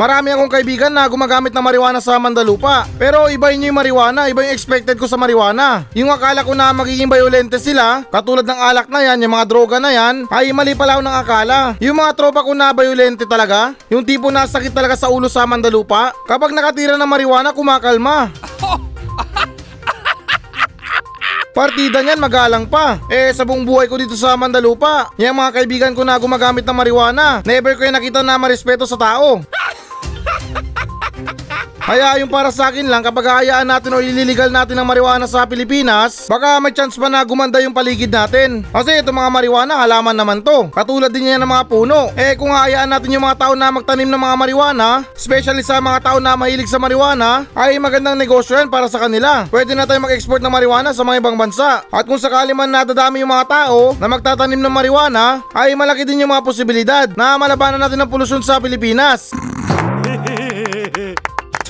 Marami 0.00 0.32
akong 0.32 0.48
kaibigan 0.48 0.88
na 0.88 1.04
gumagamit 1.04 1.52
ng 1.52 1.60
marijuana 1.60 2.00
sa 2.00 2.16
Mandalupa. 2.16 2.88
Pero 2.96 3.28
iba 3.28 3.52
yun 3.52 3.68
yung 3.68 3.76
marijuana, 3.76 4.32
iba 4.32 4.40
yung 4.40 4.56
expected 4.56 4.96
ko 4.96 5.04
sa 5.04 5.20
marijuana. 5.20 5.84
Yung 5.92 6.08
akala 6.08 6.40
ko 6.40 6.56
na 6.56 6.72
magiging 6.72 7.04
violente 7.04 7.60
sila, 7.60 8.08
katulad 8.08 8.48
ng 8.48 8.60
alak 8.64 8.88
na 8.88 9.04
yan, 9.04 9.20
yung 9.20 9.36
mga 9.36 9.44
droga 9.44 9.76
na 9.76 9.92
yan, 9.92 10.24
ay 10.32 10.56
mali 10.56 10.72
pala 10.72 10.96
ako 10.96 11.04
ng 11.04 11.16
akala. 11.20 11.58
Yung 11.84 12.00
mga 12.00 12.16
tropa 12.16 12.40
ko 12.40 12.56
na 12.56 12.72
violente 12.72 13.28
talaga, 13.28 13.76
yung 13.92 14.00
tipo 14.00 14.32
na 14.32 14.48
sakit 14.48 14.72
talaga 14.72 14.96
sa 14.96 15.12
ulo 15.12 15.28
sa 15.28 15.44
Mandalupa, 15.44 16.16
kapag 16.24 16.56
nakatira 16.56 16.96
ng 16.96 17.04
marijuana, 17.04 17.52
kumakalma. 17.52 18.32
Partida 21.60 22.00
niyan 22.00 22.16
magalang 22.16 22.64
pa. 22.64 22.96
Eh 23.12 23.36
sa 23.36 23.44
buong 23.44 23.68
buhay 23.68 23.84
ko 23.84 24.00
dito 24.00 24.16
sa 24.16 24.32
Mandalupa, 24.32 25.12
yung 25.20 25.36
mga 25.36 25.60
kaibigan 25.60 25.92
ko 25.92 26.08
na 26.08 26.16
gumagamit 26.16 26.64
ng 26.64 26.72
marijuana, 26.72 27.44
never 27.44 27.76
ko 27.76 27.84
yung 27.84 28.00
nakita 28.00 28.24
na 28.24 28.40
marespeto 28.40 28.88
sa 28.88 28.96
tao. 28.96 29.44
Kaya 31.80 32.20
yung 32.20 32.28
para 32.28 32.52
sa 32.52 32.68
akin 32.68 32.86
lang 32.86 33.00
kapag 33.00 33.24
hayaan 33.24 33.64
natin 33.64 33.96
o 33.96 34.04
ililigal 34.04 34.52
natin 34.52 34.76
ang 34.76 34.86
marijuana 34.86 35.24
sa 35.24 35.48
Pilipinas, 35.48 36.28
baka 36.28 36.60
may 36.60 36.76
chance 36.76 37.00
pa 37.00 37.08
na 37.08 37.24
gumanda 37.24 37.56
yung 37.64 37.72
paligid 37.72 38.12
natin. 38.12 38.62
Kasi 38.68 39.00
itong 39.00 39.16
mga 39.16 39.30
marijuana 39.32 39.80
halaman 39.80 40.12
naman 40.12 40.38
to. 40.44 40.68
Katulad 40.70 41.08
din 41.08 41.32
yan 41.32 41.40
ng 41.40 41.48
mga 41.48 41.64
puno. 41.66 42.12
Eh 42.14 42.36
kung 42.36 42.52
hayaan 42.52 42.86
natin 42.86 43.16
yung 43.16 43.24
mga 43.24 43.40
tao 43.40 43.52
na 43.56 43.72
magtanim 43.72 44.06
ng 44.06 44.20
mga 44.20 44.36
marijuana, 44.36 45.02
especially 45.16 45.64
sa 45.64 45.80
mga 45.80 45.98
tao 46.04 46.18
na 46.20 46.36
mahilig 46.36 46.68
sa 46.68 46.76
marijuana, 46.76 47.48
ay 47.56 47.80
magandang 47.80 48.20
negosyo 48.20 48.60
yan 48.60 48.68
para 48.68 48.86
sa 48.86 49.00
kanila. 49.00 49.48
Pwede 49.48 49.72
na 49.72 49.88
tayo 49.88 50.04
mag-export 50.04 50.44
ng 50.44 50.52
marijuana 50.52 50.92
sa 50.92 51.00
mga 51.00 51.24
ibang 51.24 51.40
bansa. 51.40 51.82
At 51.88 52.04
kung 52.04 52.20
sakali 52.20 52.52
man 52.52 52.68
nadadami 52.68 53.24
yung 53.24 53.32
mga 53.32 53.48
tao 53.48 53.96
na 53.96 54.06
magtatanim 54.06 54.60
ng 54.60 54.74
marijuana, 54.74 55.40
ay 55.56 55.72
malaki 55.72 56.04
din 56.04 56.22
yung 56.22 56.30
mga 56.30 56.44
posibilidad 56.44 57.06
na 57.16 57.40
malabanan 57.40 57.80
natin 57.80 57.98
ang 57.98 58.10
polusyon 58.12 58.44
sa 58.44 58.60
Pilipinas. 58.60 59.32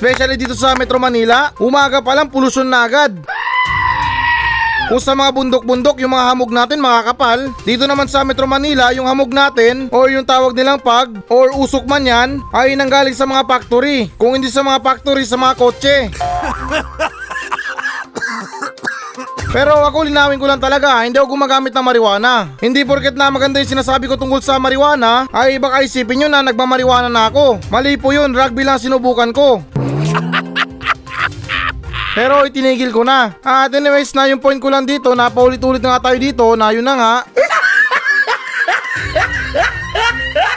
Especially 0.01 0.33
dito 0.33 0.57
sa 0.57 0.73
Metro 0.73 0.97
Manila, 0.97 1.53
umaga 1.61 2.01
pa 2.01 2.17
lang 2.17 2.25
polusyon 2.25 2.65
na 2.65 2.89
agad. 2.89 3.21
Kung 4.89 4.97
sa 4.97 5.13
mga 5.13 5.29
bundok-bundok 5.29 6.01
yung 6.01 6.17
mga 6.17 6.25
hamog 6.25 6.49
natin 6.49 6.81
makakapal, 6.81 7.53
dito 7.61 7.85
naman 7.85 8.09
sa 8.09 8.25
Metro 8.25 8.49
Manila 8.49 8.89
yung 8.97 9.05
hamog 9.05 9.29
natin 9.29 9.93
or 9.93 10.09
yung 10.09 10.25
tawag 10.25 10.57
nilang 10.57 10.81
pag 10.81 11.05
or 11.29 11.53
usok 11.53 11.85
man 11.85 12.01
yan 12.01 12.41
ay 12.49 12.73
nanggaling 12.73 13.13
sa 13.13 13.29
mga 13.29 13.45
factory. 13.45 14.09
Kung 14.17 14.33
hindi 14.33 14.49
sa 14.49 14.65
mga 14.65 14.81
factory, 14.81 15.21
sa 15.21 15.37
mga 15.37 15.53
kotse. 15.53 16.09
Pero 19.53 19.85
ako 19.85 20.09
linawin 20.09 20.41
ko 20.41 20.49
lang 20.49 20.57
talaga, 20.57 21.05
hindi 21.05 21.21
ako 21.21 21.37
gumagamit 21.37 21.77
ng 21.77 21.85
marijuana. 21.85 22.57
Hindi 22.57 22.81
porket 22.89 23.13
na 23.13 23.29
maganda 23.29 23.61
yung 23.61 23.77
sinasabi 23.77 24.09
ko 24.09 24.17
tungkol 24.17 24.41
sa 24.41 24.57
marijuana, 24.57 25.29
ay 25.29 25.61
baka 25.61 25.85
isipin 25.85 26.25
nyo 26.25 26.27
na 26.33 26.41
nagmamarijuana 26.41 27.11
na 27.11 27.29
ako. 27.29 27.61
Mali 27.69 28.01
po 28.01 28.09
yun, 28.15 28.33
rugby 28.33 28.65
lang 28.65 28.81
sinubukan 28.81 29.29
ko. 29.29 29.61
Pero 32.11 32.43
itinigil 32.43 32.91
ko 32.91 33.07
na. 33.07 33.39
At 33.39 33.71
anyways 33.71 34.11
na 34.11 34.27
yung 34.27 34.43
point 34.43 34.59
ko 34.59 34.67
lang 34.67 34.83
dito, 34.83 35.15
napaulit-ulit 35.15 35.79
na 35.79 35.95
nga 35.95 36.11
tayo 36.11 36.17
dito, 36.19 36.43
na 36.59 36.75
yun 36.75 36.83
na 36.83 36.95
nga. 36.99 37.13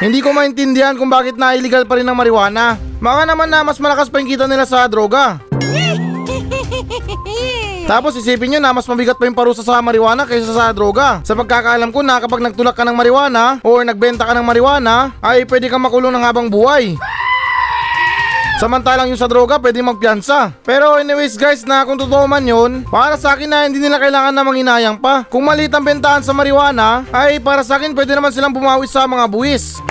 Hindi 0.02 0.18
ko 0.20 0.34
maintindihan 0.34 0.98
kung 0.98 1.08
bakit 1.08 1.38
na 1.38 1.54
illegal 1.54 1.86
pa 1.86 1.96
rin 1.96 2.04
ang 2.04 2.18
marijuana. 2.18 2.76
Baka 2.98 3.22
naman 3.24 3.48
na 3.48 3.62
mas 3.62 3.78
malakas 3.78 4.10
pa 4.10 4.18
yung 4.18 4.28
kita 4.28 4.50
nila 4.50 4.66
sa 4.66 4.84
droga. 4.90 5.38
Tapos 7.84 8.16
isipin 8.16 8.56
nyo 8.56 8.60
na 8.64 8.72
mas 8.72 8.88
mabigat 8.88 9.20
pa 9.20 9.28
yung 9.28 9.36
parusa 9.36 9.60
sa 9.60 9.78
marijuana 9.84 10.24
kaysa 10.24 10.56
sa 10.56 10.72
droga. 10.72 11.20
Sa 11.22 11.36
pagkakaalam 11.36 11.92
ko 11.92 12.00
na 12.00 12.16
kapag 12.16 12.40
nagtulak 12.40 12.72
ka 12.72 12.82
ng 12.82 12.96
marijuana 12.96 13.60
or 13.60 13.84
nagbenta 13.84 14.24
ka 14.24 14.32
ng 14.32 14.44
marijuana 14.44 15.12
ay 15.20 15.44
pwede 15.44 15.68
kang 15.68 15.84
makulong 15.84 16.12
ng 16.12 16.24
habang 16.24 16.48
buhay. 16.48 16.96
Samantalang 18.64 19.12
yung 19.12 19.20
sa 19.20 19.28
droga 19.28 19.60
pwede 19.60 19.84
magpiyansa. 19.84 20.56
Pero 20.64 20.96
anyways 20.96 21.36
guys 21.36 21.68
na 21.68 21.84
kung 21.84 22.00
totoo 22.00 22.24
man 22.24 22.40
yun, 22.48 22.80
para 22.88 23.20
sa 23.20 23.36
akin 23.36 23.44
na 23.44 23.68
hindi 23.68 23.76
nila 23.76 24.00
kailangan 24.00 24.32
na 24.32 24.40
manginayang 24.40 24.96
pa. 24.96 25.20
Kung 25.28 25.44
maliit 25.44 25.68
ang 25.76 25.84
bentahan 25.84 26.24
sa 26.24 26.32
marijuana, 26.32 27.04
ay 27.12 27.44
para 27.44 27.60
sa 27.60 27.76
akin 27.76 27.92
pwede 27.92 28.16
naman 28.16 28.32
silang 28.32 28.56
bumawi 28.56 28.88
sa 28.88 29.04
mga 29.04 29.28
buwis. 29.28 29.84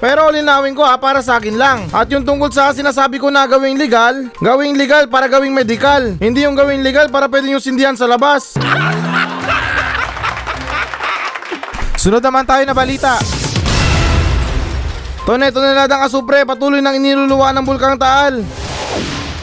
Pero 0.00 0.32
linawin 0.32 0.72
ko 0.72 0.88
ha, 0.88 0.96
para 0.96 1.20
sa 1.20 1.36
akin 1.36 1.52
lang. 1.52 1.84
At 1.92 2.08
yung 2.08 2.24
tungkol 2.24 2.48
sa 2.48 2.72
sinasabi 2.72 3.20
ko 3.20 3.28
na 3.28 3.44
gawing 3.44 3.76
legal, 3.76 4.32
gawing 4.40 4.80
legal 4.80 5.04
para 5.04 5.28
gawing 5.28 5.52
medical. 5.52 6.16
Hindi 6.16 6.48
yung 6.48 6.56
gawing 6.56 6.80
legal 6.80 7.12
para 7.12 7.28
pwede 7.28 7.52
yung 7.52 7.60
sindihan 7.60 7.92
sa 7.92 8.08
labas. 8.08 8.56
Sunod 12.00 12.24
naman 12.24 12.48
tayo 12.48 12.64
na 12.64 12.72
balita. 12.72 13.20
Tonay 15.28 15.52
toneladang 15.52 16.08
asupre 16.08 16.40
patuloy 16.48 16.80
nang 16.80 16.96
iniluluwa 16.96 17.52
ng 17.52 17.60
bulkang 17.68 18.00
Taal. 18.00 18.40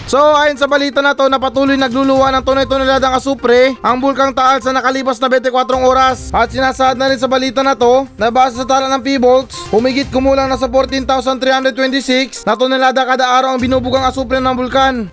So 0.09 0.17
ayon 0.17 0.57
sa 0.57 0.65
balita 0.65 0.97
na 0.97 1.13
to 1.13 1.29
na 1.29 1.37
patuloy 1.37 1.77
nagluluwa 1.77 2.33
ng 2.33 2.41
tonay 2.41 2.65
toneladang 2.65 3.13
asupre 3.13 3.77
ang 3.85 4.01
bulkang 4.01 4.33
Taal 4.33 4.65
sa 4.65 4.73
nakalipas 4.73 5.21
na 5.21 5.29
24 5.29 5.53
oras 5.85 6.33
at 6.33 6.49
sinasaad 6.49 6.97
na 6.97 7.13
rin 7.13 7.21
sa 7.21 7.29
balita 7.29 7.61
na 7.61 7.77
to 7.77 8.09
na 8.17 8.33
base 8.33 8.57
sa 8.57 8.65
tala 8.65 8.89
ng 8.97 9.05
P-Bolts 9.05 9.69
humigit 9.69 10.09
kumulang 10.09 10.49
na 10.49 10.57
sa 10.57 10.65
14,326 10.65 12.49
na 12.49 12.57
tonelada 12.57 13.05
kada 13.05 13.29
araw 13.37 13.53
ang 13.53 13.61
binubugang 13.61 14.09
asupre 14.09 14.41
ng 14.41 14.57
bulkan. 14.57 15.05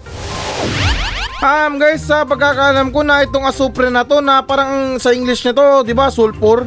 Um 1.45 1.77
guys 1.77 2.01
sa 2.01 2.25
pagkakaalam 2.25 2.89
ko 2.97 3.05
na 3.05 3.29
itong 3.29 3.45
asupre 3.45 3.93
na 3.93 4.09
to 4.09 4.25
na 4.25 4.41
parang 4.41 4.97
sa 4.97 5.13
English 5.13 5.45
nito 5.45 5.85
di 5.85 5.93
ba 5.93 6.09
sulfur 6.09 6.65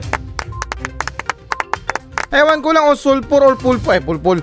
Ewan 2.33 2.61
ko 2.61 2.69
lang 2.73 2.89
o 2.89 2.97
sulfur 2.97 3.41
or 3.45 3.55
pulpo. 3.57 3.93
Eh, 3.93 4.01
pulpul. 4.01 4.41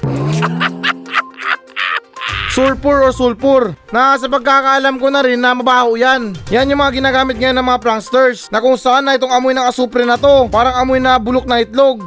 sulfur 2.52 3.08
or 3.08 3.12
sulfur. 3.16 3.72
Na 3.90 4.14
sa 4.20 4.28
pagkakaalam 4.28 5.00
ko 5.00 5.08
na 5.08 5.24
rin 5.24 5.40
na 5.40 5.56
mabaho 5.56 5.96
yan. 5.96 6.36
Yan 6.52 6.68
yung 6.68 6.84
mga 6.84 7.00
ginagamit 7.00 7.40
ngayon 7.40 7.56
ng 7.56 7.68
mga 7.72 7.80
pranksters. 7.80 8.52
Na 8.52 8.60
kung 8.60 8.76
saan 8.76 9.08
na 9.08 9.16
itong 9.16 9.32
amoy 9.32 9.56
ng 9.56 9.64
asupre 9.64 10.04
na 10.04 10.20
to. 10.20 10.52
Parang 10.52 10.76
amoy 10.76 11.00
na 11.00 11.16
bulok 11.16 11.48
na 11.48 11.64
itlog. 11.64 12.04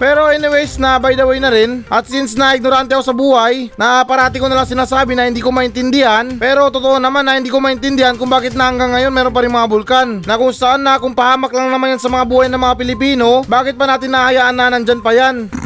Pero 0.00 0.32
anyways 0.32 0.80
na 0.80 0.96
by 0.96 1.12
the 1.12 1.28
way 1.28 1.36
na 1.36 1.52
rin 1.52 1.84
At 1.92 2.08
since 2.08 2.32
na 2.32 2.56
ignorante 2.56 2.96
ako 2.96 3.04
sa 3.04 3.12
buhay 3.12 3.68
Na 3.76 4.00
parati 4.00 4.40
ko 4.40 4.48
na 4.48 4.56
lang 4.56 4.64
sinasabi 4.64 5.12
na 5.12 5.28
hindi 5.28 5.44
ko 5.44 5.52
maintindihan 5.52 6.40
Pero 6.40 6.72
totoo 6.72 6.96
naman 6.96 7.28
na 7.28 7.36
hindi 7.36 7.52
ko 7.52 7.60
maintindihan 7.60 8.16
Kung 8.16 8.32
bakit 8.32 8.56
na 8.56 8.72
hanggang 8.72 8.96
ngayon 8.96 9.12
meron 9.12 9.36
pa 9.36 9.44
rin 9.44 9.52
mga 9.52 9.68
bulkan 9.68 10.08
Na 10.24 10.40
kung 10.40 10.56
saan 10.56 10.80
na 10.80 10.96
kung 10.96 11.12
pahamak 11.12 11.52
lang 11.52 11.68
naman 11.68 11.92
yan 11.92 12.00
sa 12.00 12.08
mga 12.08 12.24
buhay 12.24 12.48
ng 12.48 12.56
mga 12.56 12.74
Pilipino 12.80 13.44
Bakit 13.44 13.76
pa 13.76 13.84
natin 13.84 14.16
nahayaan 14.16 14.56
na 14.56 14.72
nandyan 14.72 15.04
pa 15.04 15.12
yan 15.12 15.36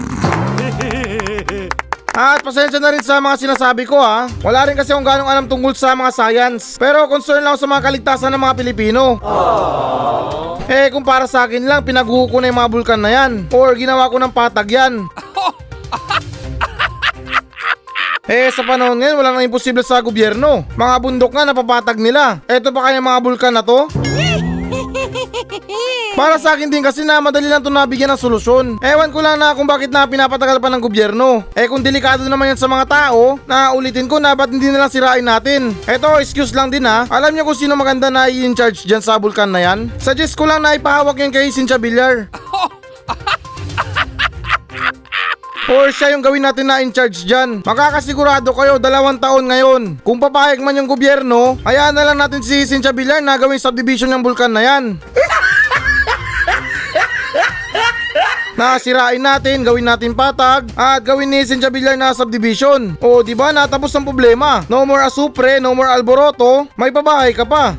at 2.15 2.47
pasensya 2.47 2.79
na 2.79 2.95
rin 2.95 3.03
sa 3.03 3.19
mga 3.19 3.43
sinasabi 3.43 3.91
ko 3.91 3.99
ha. 3.99 4.31
Wala 4.39 4.71
rin 4.71 4.79
kasi 4.79 4.95
akong 4.95 5.03
ganong 5.03 5.27
alam 5.27 5.51
tungkol 5.51 5.75
sa 5.75 5.99
mga 5.99 6.15
science. 6.15 6.79
Pero 6.79 7.11
concern 7.11 7.43
lang 7.43 7.59
sa 7.59 7.67
mga 7.67 7.91
kaligtasan 7.91 8.31
ng 8.31 8.39
mga 8.39 8.55
Pilipino. 8.55 9.19
Eh 10.85 10.93
kung 10.93 11.01
para 11.01 11.25
sa 11.25 11.49
akin 11.49 11.65
lang, 11.65 11.81
pinaguho 11.81 12.29
ko 12.29 12.45
na 12.45 12.53
yung 12.53 12.61
mga 12.61 12.69
bulkan 12.69 13.01
na 13.01 13.09
yan. 13.09 13.49
Or 13.57 13.73
ginawa 13.73 14.13
ko 14.13 14.21
ng 14.21 14.37
patag 14.37 14.69
yan. 14.69 15.01
Eh 18.25 18.49
sa 18.57 18.65
panahon 18.65 18.97
ngayon, 18.97 19.21
wala 19.21 19.37
nang 19.37 19.45
imposible 19.45 19.85
sa 19.85 20.01
gobyerno. 20.01 20.65
Mga 20.81 20.97
bundok 20.97 21.37
nga 21.37 21.45
napapatag 21.45 22.01
nila. 22.01 22.41
Eto 22.49 22.73
pa 22.73 22.89
kaya 22.89 22.97
mga 22.97 23.21
bulkan 23.21 23.53
na 23.53 23.61
to? 23.61 23.85
Para 26.15 26.39
sa 26.39 26.55
akin 26.55 26.71
din 26.71 26.79
kasi 26.79 27.03
na 27.03 27.19
madali 27.19 27.51
lang 27.51 27.59
ito 27.59 27.75
nabigyan 27.75 28.07
ng 28.15 28.23
solusyon. 28.23 28.79
Ewan 28.79 29.11
ko 29.11 29.19
lang 29.19 29.35
na 29.35 29.51
kung 29.51 29.67
bakit 29.67 29.91
na 29.91 30.07
pinapatagal 30.07 30.63
pa 30.63 30.71
ng 30.71 30.79
gobyerno. 30.79 31.43
Eh 31.59 31.67
kung 31.67 31.83
delikado 31.83 32.23
naman 32.31 32.55
yan 32.55 32.61
sa 32.63 32.71
mga 32.71 32.87
tao, 32.87 33.35
na 33.51 33.75
ulitin 33.75 34.07
ko 34.07 34.23
na 34.23 34.31
ba't 34.31 34.47
hindi 34.47 34.71
nalang 34.71 34.95
sirain 34.95 35.27
natin. 35.27 35.75
Eto, 35.91 36.23
excuse 36.23 36.55
lang 36.55 36.71
din 36.71 36.87
ha. 36.87 37.03
Alam 37.11 37.35
niyo 37.35 37.43
kung 37.43 37.59
sino 37.59 37.75
maganda 37.75 38.15
na 38.15 38.31
i-in 38.31 38.55
charge 38.55 38.87
dyan 38.87 39.03
sa 39.03 39.19
bulkan 39.19 39.51
na 39.51 39.59
yan? 39.59 39.91
Suggest 39.99 40.39
ko 40.39 40.47
lang 40.47 40.63
na 40.63 40.79
ipahawak 40.79 41.19
yun 41.19 41.35
kay 41.35 41.51
Cynthia 41.51 41.83
Villar. 41.83 42.31
Or 45.75 45.91
siya 45.91 46.15
yung 46.15 46.23
gawin 46.23 46.47
natin 46.47 46.71
na 46.71 46.79
in 46.79 46.95
charge 46.95 47.27
dyan. 47.27 47.67
Makakasigurado 47.67 48.55
kayo 48.55 48.79
dalawang 48.79 49.19
taon 49.19 49.51
ngayon. 49.51 49.83
Kung 50.07 50.23
papayag 50.23 50.63
man 50.63 50.79
yung 50.79 50.87
gobyerno, 50.87 51.59
hayaan 51.67 51.97
na 51.97 52.07
lang 52.07 52.23
natin 52.23 52.39
si 52.39 52.63
Cynthia 52.71 52.95
Villar 52.95 53.19
na 53.19 53.35
gawing 53.35 53.59
subdivision 53.59 54.15
ng 54.15 54.23
bulkan 54.23 54.55
na 54.55 54.63
yan. 54.63 55.03
Nasirain 58.55 59.19
natin, 59.19 59.67
gawin 59.67 59.83
natin 59.83 60.15
patag 60.15 60.71
at 60.79 61.03
gawin 61.03 61.27
ni 61.27 61.43
Cynthia 61.43 61.75
Villar 61.75 61.99
na 61.99 62.15
subdivision. 62.15 62.95
O 63.03 63.19
di 63.19 63.35
ba 63.35 63.51
natapos 63.51 63.91
ang 63.99 64.07
problema. 64.07 64.63
No 64.71 64.87
more 64.87 65.03
asupre, 65.03 65.59
no 65.59 65.75
more 65.75 65.91
alboroto, 65.91 66.71
may 66.79 66.95
pabahay 66.95 67.35
ka 67.35 67.43
pa. 67.43 67.75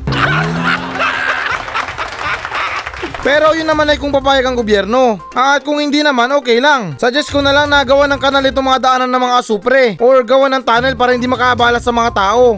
Pero 3.26 3.58
yun 3.58 3.66
naman 3.66 3.90
ay 3.90 3.98
kung 3.98 4.14
papayag 4.14 4.46
ang 4.46 4.54
gobyerno. 4.54 5.18
At 5.34 5.66
kung 5.66 5.82
hindi 5.82 5.98
naman, 5.98 6.30
okay 6.38 6.62
lang. 6.62 6.94
Suggest 6.94 7.32
ko 7.34 7.42
na 7.42 7.50
lang 7.50 7.66
na 7.66 7.82
gawa 7.82 8.06
ng 8.06 8.22
kanal 8.22 8.44
itong 8.44 8.70
mga 8.70 8.82
daanan 8.86 9.10
ng 9.10 9.18
mga 9.18 9.36
asupre 9.42 9.84
or 9.98 10.22
gawa 10.22 10.46
ng 10.46 10.62
tunnel 10.62 10.94
para 10.94 11.10
hindi 11.10 11.26
makaabala 11.26 11.82
sa 11.82 11.90
mga 11.90 12.14
tao. 12.14 12.54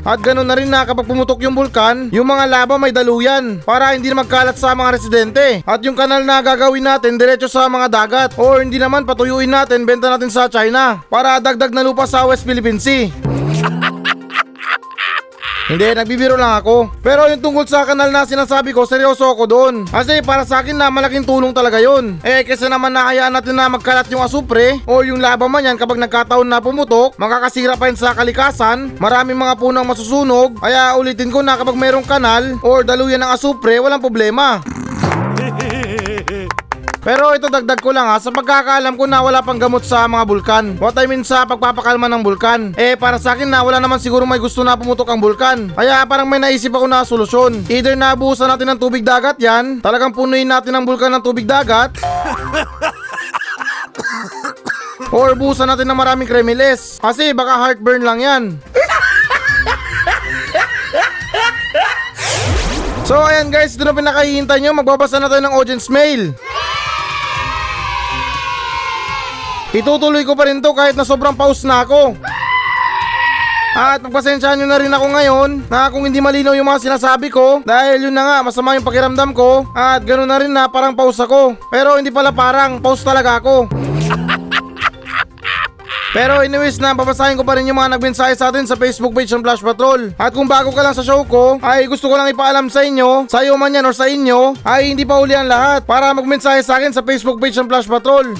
At 0.00 0.24
ganoon 0.24 0.48
na 0.48 0.56
rin 0.56 0.70
na 0.70 0.88
kapag 0.88 1.04
pumutok 1.04 1.44
yung 1.44 1.52
bulkan, 1.52 2.08
yung 2.08 2.24
mga 2.24 2.44
lava 2.48 2.74
may 2.80 2.92
daluyan 2.92 3.60
para 3.64 3.92
hindi 3.92 4.08
na 4.08 4.24
magkalat 4.24 4.56
sa 4.56 4.72
mga 4.72 4.96
residente. 4.96 5.60
At 5.68 5.84
yung 5.84 5.96
kanal 5.96 6.24
na 6.24 6.40
gagawin 6.40 6.84
natin 6.84 7.20
diretso 7.20 7.48
sa 7.48 7.68
mga 7.68 7.86
dagat 7.88 8.30
or 8.40 8.64
hindi 8.64 8.80
naman 8.80 9.04
patuyuin 9.04 9.52
natin, 9.52 9.84
benta 9.84 10.08
natin 10.08 10.32
sa 10.32 10.48
China 10.48 11.04
para 11.08 11.36
dagdag 11.40 11.72
na 11.72 11.84
lupa 11.84 12.08
sa 12.08 12.24
West 12.24 12.48
Philippine 12.48 12.80
Sea. 12.80 13.39
Hindi, 15.70 15.86
nagbibiro 15.94 16.34
lang 16.34 16.58
ako. 16.58 16.98
Pero 16.98 17.30
yung 17.30 17.38
tungkol 17.38 17.62
sa 17.62 17.86
kanal 17.86 18.10
na 18.10 18.26
sinasabi 18.26 18.74
ko, 18.74 18.90
seryoso 18.90 19.22
ako 19.22 19.46
doon. 19.46 19.74
Kasi 19.86 20.18
para 20.18 20.42
sa 20.42 20.66
akin 20.66 20.74
na 20.74 20.90
malaking 20.90 21.22
tulong 21.22 21.54
talaga 21.54 21.78
yon. 21.78 22.18
Eh 22.26 22.42
kasi 22.42 22.66
naman 22.66 22.90
nahayaan 22.90 23.30
natin 23.30 23.54
na 23.54 23.70
magkalat 23.70 24.10
yung 24.10 24.18
asupre 24.18 24.82
o 24.82 25.06
yung 25.06 25.22
laba 25.22 25.46
man 25.46 25.62
yan 25.62 25.78
kapag 25.78 26.02
nagkataon 26.02 26.50
na 26.50 26.58
pumutok, 26.58 27.14
makakasira 27.22 27.78
pa 27.78 27.86
yun 27.86 27.94
sa 27.94 28.18
kalikasan, 28.18 28.98
maraming 28.98 29.38
mga 29.38 29.62
punang 29.62 29.86
masusunog, 29.86 30.58
kaya 30.58 30.98
ulitin 30.98 31.30
ko 31.30 31.38
na 31.38 31.54
kapag 31.54 31.78
mayroong 31.78 32.02
kanal 32.02 32.42
or 32.66 32.82
daluyan 32.82 33.22
ng 33.22 33.30
asupre, 33.30 33.78
walang 33.78 34.02
problema. 34.02 34.58
Pero 37.00 37.32
ito 37.32 37.48
dagdag 37.48 37.80
ko 37.80 37.96
lang 37.96 38.12
ha, 38.12 38.20
sa 38.20 38.28
pagkakaalam 38.28 38.92
ko 38.92 39.08
na 39.08 39.24
wala 39.24 39.40
pang 39.40 39.56
gamot 39.56 39.80
sa 39.88 40.04
mga 40.04 40.24
bulkan. 40.28 40.64
What 40.76 41.00
I 41.00 41.08
mean 41.08 41.24
sa 41.24 41.48
pagpapakalma 41.48 42.12
ng 42.12 42.20
bulkan. 42.20 42.76
Eh 42.76 42.92
para 42.92 43.16
sa 43.16 43.32
akin 43.32 43.48
na 43.48 43.64
wala 43.64 43.80
naman 43.80 43.96
siguro 43.96 44.28
may 44.28 44.36
gusto 44.36 44.60
na 44.60 44.76
pumutok 44.76 45.08
ang 45.08 45.16
bulkan. 45.16 45.72
Kaya 45.72 46.04
parang 46.04 46.28
may 46.28 46.36
naisip 46.36 46.76
ako 46.76 46.84
na 46.84 47.00
solusyon. 47.00 47.64
Either 47.72 47.96
nabuhusan 47.96 48.52
natin 48.52 48.76
ng 48.76 48.80
tubig 48.80 49.00
dagat 49.00 49.40
yan, 49.40 49.80
talagang 49.80 50.12
punuin 50.12 50.44
natin 50.44 50.76
ang 50.76 50.84
bulkan 50.84 51.08
ng 51.08 51.24
tubig 51.24 51.48
dagat. 51.48 51.96
Or 55.16 55.32
buhusan 55.32 55.72
natin 55.72 55.88
ng 55.88 55.96
maraming 55.96 56.28
kremiles. 56.28 57.00
Kasi 57.00 57.32
baka 57.32 57.56
heartburn 57.64 58.04
lang 58.04 58.20
yan. 58.20 58.42
So 63.10 63.18
ayan 63.26 63.50
guys, 63.50 63.74
ito 63.74 63.82
na 63.82 63.90
pinakahihintay 63.90 64.62
nyo. 64.62 64.70
Magbabasa 64.70 65.18
na 65.18 65.26
tayo 65.26 65.42
ng 65.42 65.50
audience 65.50 65.90
mail. 65.90 66.30
Itutuloy 69.70 70.26
ko 70.26 70.34
pa 70.34 70.50
rin 70.50 70.58
to 70.58 70.74
kahit 70.74 70.98
na 70.98 71.06
sobrang 71.06 71.38
pause 71.38 71.62
na 71.62 71.86
ako. 71.86 72.18
At 73.70 74.02
pagpasensyahan 74.02 74.58
nyo 74.58 74.66
na 74.66 74.82
rin 74.82 74.90
ako 74.90 75.06
ngayon 75.14 75.70
na 75.70 75.86
kung 75.94 76.02
hindi 76.02 76.18
malinaw 76.18 76.58
yung 76.58 76.66
mga 76.66 76.90
sinasabi 76.90 77.30
ko 77.30 77.62
dahil 77.62 78.10
yun 78.10 78.14
na 78.14 78.26
nga 78.26 78.36
masama 78.42 78.74
yung 78.74 78.82
pakiramdam 78.82 79.30
ko 79.30 79.62
at 79.70 80.02
ganoon 80.02 80.26
na 80.26 80.42
rin 80.42 80.50
na 80.50 80.66
parang 80.66 80.98
pause 80.98 81.22
ako. 81.22 81.54
Pero 81.70 81.94
hindi 81.94 82.10
pala 82.10 82.34
parang 82.34 82.82
pause 82.82 83.06
talaga 83.06 83.38
ako. 83.38 83.70
Pero 86.18 86.42
anyways 86.42 86.82
na 86.82 86.90
papasahin 86.90 87.38
ko 87.38 87.46
pa 87.46 87.54
rin 87.54 87.70
yung 87.70 87.78
mga 87.78 87.94
nagmensahe 87.94 88.34
sa 88.34 88.50
atin 88.50 88.66
sa 88.66 88.74
Facebook 88.74 89.14
page 89.14 89.30
ng 89.30 89.46
Flash 89.46 89.62
Patrol. 89.62 90.10
At 90.18 90.34
kung 90.34 90.50
bago 90.50 90.74
ka 90.74 90.82
lang 90.82 90.98
sa 90.98 91.06
show 91.06 91.22
ko, 91.22 91.62
ay 91.62 91.86
gusto 91.86 92.10
ko 92.10 92.18
lang 92.18 92.26
ipaalam 92.26 92.66
sa 92.66 92.82
inyo, 92.82 93.30
sa 93.30 93.46
iyo 93.46 93.54
man 93.54 93.70
yan 93.70 93.86
or 93.86 93.94
sa 93.94 94.10
inyo, 94.10 94.58
ay 94.66 94.90
hindi 94.90 95.06
pa 95.06 95.22
uli 95.22 95.38
ang 95.38 95.46
lahat 95.46 95.86
para 95.86 96.10
magmensahe 96.10 96.58
sa 96.66 96.82
akin 96.82 96.90
sa 96.90 97.06
Facebook 97.06 97.38
page 97.38 97.54
ng 97.54 97.70
Flash 97.70 97.86
Patrol. 97.86 98.34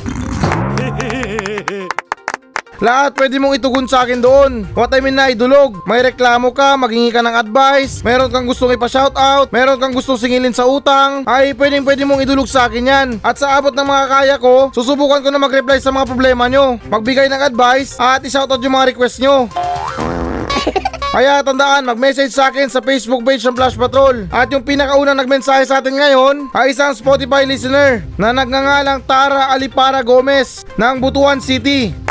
Lahat 2.81 3.12
pwede 3.12 3.37
mong 3.37 3.61
itugon 3.61 3.85
sa 3.85 4.09
akin 4.09 4.25
doon. 4.25 4.64
What 4.73 4.88
I 4.97 5.05
mean 5.05 5.12
na 5.12 5.29
idulog. 5.29 5.85
May 5.85 6.01
reklamo 6.01 6.49
ka, 6.57 6.81
maghingi 6.81 7.12
ka 7.12 7.21
ng 7.21 7.37
advice, 7.37 8.01
meron 8.01 8.33
kang 8.33 8.49
gustong 8.49 8.73
ipa-shoutout, 8.73 9.53
meron 9.53 9.77
kang 9.77 9.93
gustong 9.93 10.16
singilin 10.16 10.57
sa 10.57 10.64
utang, 10.64 11.29
ay 11.29 11.53
pwedeng 11.61 11.85
pwede 11.85 12.09
mong 12.09 12.25
idulog 12.25 12.49
sa 12.49 12.73
akin 12.73 12.88
yan. 12.88 13.09
At 13.21 13.37
sa 13.37 13.61
abot 13.61 13.77
ng 13.77 13.85
mga 13.85 14.05
kaya 14.09 14.37
ko, 14.40 14.73
susubukan 14.73 15.21
ko 15.21 15.29
na 15.29 15.37
mag-reply 15.37 15.77
sa 15.77 15.93
mga 15.93 16.09
problema 16.09 16.49
nyo. 16.49 16.81
Magbigay 16.88 17.29
ng 17.29 17.45
advice 17.53 18.01
at 18.01 18.25
i-shoutout 18.25 18.64
yung 18.64 18.73
mga 18.73 18.97
request 18.97 19.21
nyo. 19.21 19.45
Kaya 21.11 21.43
tandaan, 21.43 21.90
mag-message 21.90 22.31
sa 22.31 22.55
akin 22.55 22.71
sa 22.71 22.79
Facebook 22.79 23.27
page 23.27 23.43
ng 23.43 23.59
Flash 23.59 23.75
Patrol. 23.75 24.31
At 24.31 24.47
yung 24.55 24.62
pinakaunang 24.62 25.19
nagmensahe 25.19 25.66
sa 25.66 25.83
atin 25.83 25.99
ngayon 25.99 26.55
ay 26.55 26.71
isang 26.71 26.95
Spotify 26.95 27.43
listener 27.43 28.07
na 28.14 28.31
nagngangalang 28.31 29.03
Tara 29.11 29.51
Alipara 29.51 30.07
Gomez 30.07 30.62
ng 30.79 31.03
Butuan 31.03 31.43
City. 31.43 32.10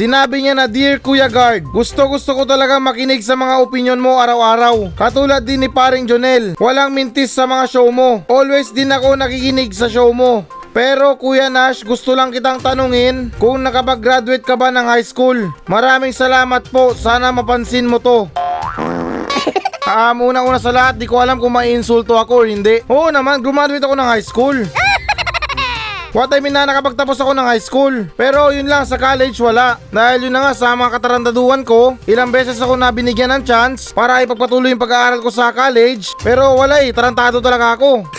Sinabi 0.00 0.40
niya 0.40 0.56
na 0.56 0.64
Dear 0.64 0.96
Kuya 0.96 1.28
Guard, 1.28 1.68
gusto 1.76 2.08
gusto 2.08 2.32
ko 2.32 2.48
talaga 2.48 2.80
makinig 2.80 3.20
sa 3.20 3.36
mga 3.36 3.60
opinion 3.60 4.00
mo 4.00 4.16
araw-araw. 4.16 4.96
Katulad 4.96 5.44
din 5.44 5.60
ni 5.60 5.68
paring 5.68 6.08
Jonel, 6.08 6.56
walang 6.56 6.88
mintis 6.88 7.36
sa 7.36 7.44
mga 7.44 7.68
show 7.68 7.84
mo. 7.92 8.24
Always 8.24 8.72
din 8.72 8.88
ako 8.88 9.20
nakikinig 9.20 9.76
sa 9.76 9.92
show 9.92 10.08
mo. 10.16 10.48
Pero 10.72 11.20
Kuya 11.20 11.52
Nash, 11.52 11.84
gusto 11.84 12.16
lang 12.16 12.32
kitang 12.32 12.64
tanungin 12.64 13.28
kung 13.36 13.60
nakapag-graduate 13.60 14.40
ka 14.40 14.56
ba 14.56 14.72
ng 14.72 14.88
high 14.88 15.04
school. 15.04 15.36
Maraming 15.68 16.16
salamat 16.16 16.64
po, 16.72 16.96
sana 16.96 17.28
mapansin 17.28 17.84
mo 17.84 18.00
to. 18.00 18.24
Ah, 19.90 20.14
una-una 20.14 20.62
sa 20.62 20.70
lahat, 20.70 21.02
di 21.02 21.10
ko 21.10 21.18
alam 21.18 21.42
kung 21.42 21.50
maiinsulto 21.50 22.14
ako 22.14 22.46
o 22.46 22.46
hindi. 22.46 22.78
Oo 22.86 23.10
naman, 23.10 23.42
graduate 23.42 23.82
ako 23.82 23.98
ng 23.98 24.06
high 24.06 24.22
school. 24.22 24.54
What 26.10 26.34
I 26.34 26.42
mean 26.42 26.50
na 26.50 26.66
nakapagtapos 26.66 27.22
ako 27.22 27.38
ng 27.38 27.46
high 27.46 27.62
school. 27.62 27.94
Pero 28.18 28.50
yun 28.50 28.66
lang 28.66 28.82
sa 28.82 28.98
college 28.98 29.38
wala. 29.38 29.78
Dahil 29.94 30.26
yun 30.26 30.34
na 30.34 30.50
nga 30.50 30.52
sa 30.58 30.74
mga 30.74 30.98
katarandaduan 30.98 31.62
ko, 31.62 31.94
ilang 32.10 32.34
beses 32.34 32.58
ako 32.58 32.74
na 32.74 32.90
binigyan 32.90 33.30
ng 33.30 33.46
chance 33.46 33.94
para 33.94 34.18
ipagpatuloy 34.26 34.74
yung 34.74 34.82
pag-aaral 34.82 35.22
ko 35.22 35.30
sa 35.30 35.54
college. 35.54 36.10
Pero 36.18 36.58
wala 36.58 36.82
eh, 36.82 36.90
tarantado 36.90 37.38
talaga 37.38 37.78
ako. 37.78 38.02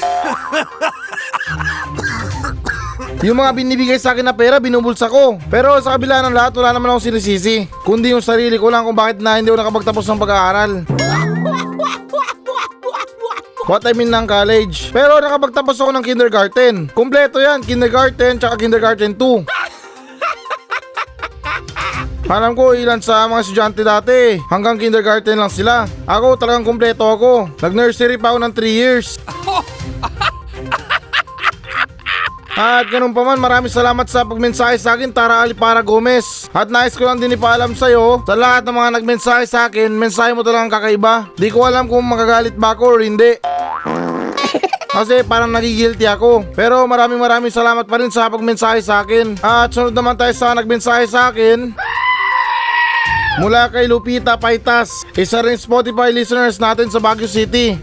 Yung 3.22 3.38
mga 3.38 3.54
binibigay 3.54 4.02
sa 4.02 4.18
akin 4.18 4.26
na 4.26 4.34
pera, 4.34 4.58
binubulsa 4.58 5.06
ko. 5.06 5.38
Pero 5.46 5.78
sa 5.78 5.94
kabila 5.94 6.26
ng 6.26 6.34
lahat, 6.34 6.58
wala 6.58 6.74
naman 6.74 6.90
akong 6.90 7.14
sinisisi. 7.14 7.70
Kundi 7.86 8.10
yung 8.10 8.26
sarili 8.26 8.58
ko 8.58 8.74
lang 8.74 8.82
kung 8.82 8.98
bakit 8.98 9.22
na 9.22 9.38
hindi 9.38 9.54
ako 9.54 9.62
nakapagtapos 9.62 10.06
ng 10.10 10.22
pag-aaral. 10.26 10.72
What 13.70 13.86
I 13.86 13.94
mean 13.94 14.10
ng 14.10 14.26
college. 14.26 14.90
Pero 14.90 15.22
nakapagtapos 15.22 15.78
ako 15.78 15.94
ng 15.94 16.02
kindergarten. 16.02 16.90
Kompleto 16.98 17.38
yan, 17.38 17.62
kindergarten 17.62 18.42
tsaka 18.42 18.58
kindergarten 18.58 19.14
2. 19.14 19.46
Alam 22.32 22.56
ko 22.56 22.72
ilan 22.72 23.04
sa 23.04 23.28
mga 23.28 23.44
estudyante 23.44 23.84
dati, 23.84 24.40
hanggang 24.48 24.80
kindergarten 24.80 25.36
lang 25.36 25.52
sila. 25.52 25.84
Ako 26.08 26.40
talagang 26.40 26.64
kompleto 26.64 27.04
ako. 27.04 27.52
Nag-nursery 27.60 28.16
pa 28.16 28.32
ako 28.34 28.40
ng 28.48 28.54
3 28.56 28.72
years. 28.72 29.20
At 32.52 32.92
ganun 32.92 33.16
pa 33.16 33.24
man, 33.24 33.40
maraming 33.40 33.72
salamat 33.72 34.04
sa 34.12 34.28
pagmensahe 34.28 34.76
sa 34.76 35.00
akin, 35.00 35.16
Tara 35.16 35.40
Alipara 35.40 35.80
Gomez. 35.80 36.52
At 36.52 36.68
nais 36.68 37.00
ko 37.00 37.08
lang 37.08 37.24
din 37.24 37.40
ipaalam 37.40 37.72
sa'yo, 37.72 38.28
sa 38.28 38.36
lahat 38.36 38.68
ng 38.68 38.76
mga 38.76 38.90
nagmensahe 39.00 39.46
sa 39.48 39.72
akin, 39.72 39.88
mensahe 39.96 40.36
mo 40.36 40.44
talagang 40.44 40.68
kakaiba. 40.68 41.32
Di 41.40 41.48
ko 41.48 41.64
alam 41.64 41.88
kung 41.88 42.04
magagalit 42.04 42.60
ba 42.60 42.76
ako 42.76 43.00
or 43.00 43.02
hindi. 43.02 43.40
Kasi 44.96 45.24
parang 45.24 45.56
nagigilty 45.56 46.04
ako. 46.04 46.52
Pero 46.52 46.84
maraming 46.84 47.24
maraming 47.24 47.54
salamat 47.56 47.88
pa 47.88 47.96
rin 48.04 48.12
sa 48.12 48.28
pagmensahe 48.28 48.84
sa 48.84 49.08
akin. 49.08 49.40
At 49.40 49.72
sunod 49.72 49.96
naman 49.96 50.20
tayo 50.20 50.36
sa 50.36 50.52
nagmensahe 50.52 51.08
sa 51.08 51.32
akin. 51.32 51.72
Mula 53.40 53.72
kay 53.72 53.88
Lupita 53.88 54.36
Paitas, 54.36 55.08
isa 55.16 55.40
rin 55.40 55.56
Spotify 55.56 56.12
listeners 56.12 56.60
natin 56.60 56.92
sa 56.92 57.00
Baguio 57.00 57.32
City. 57.32 57.80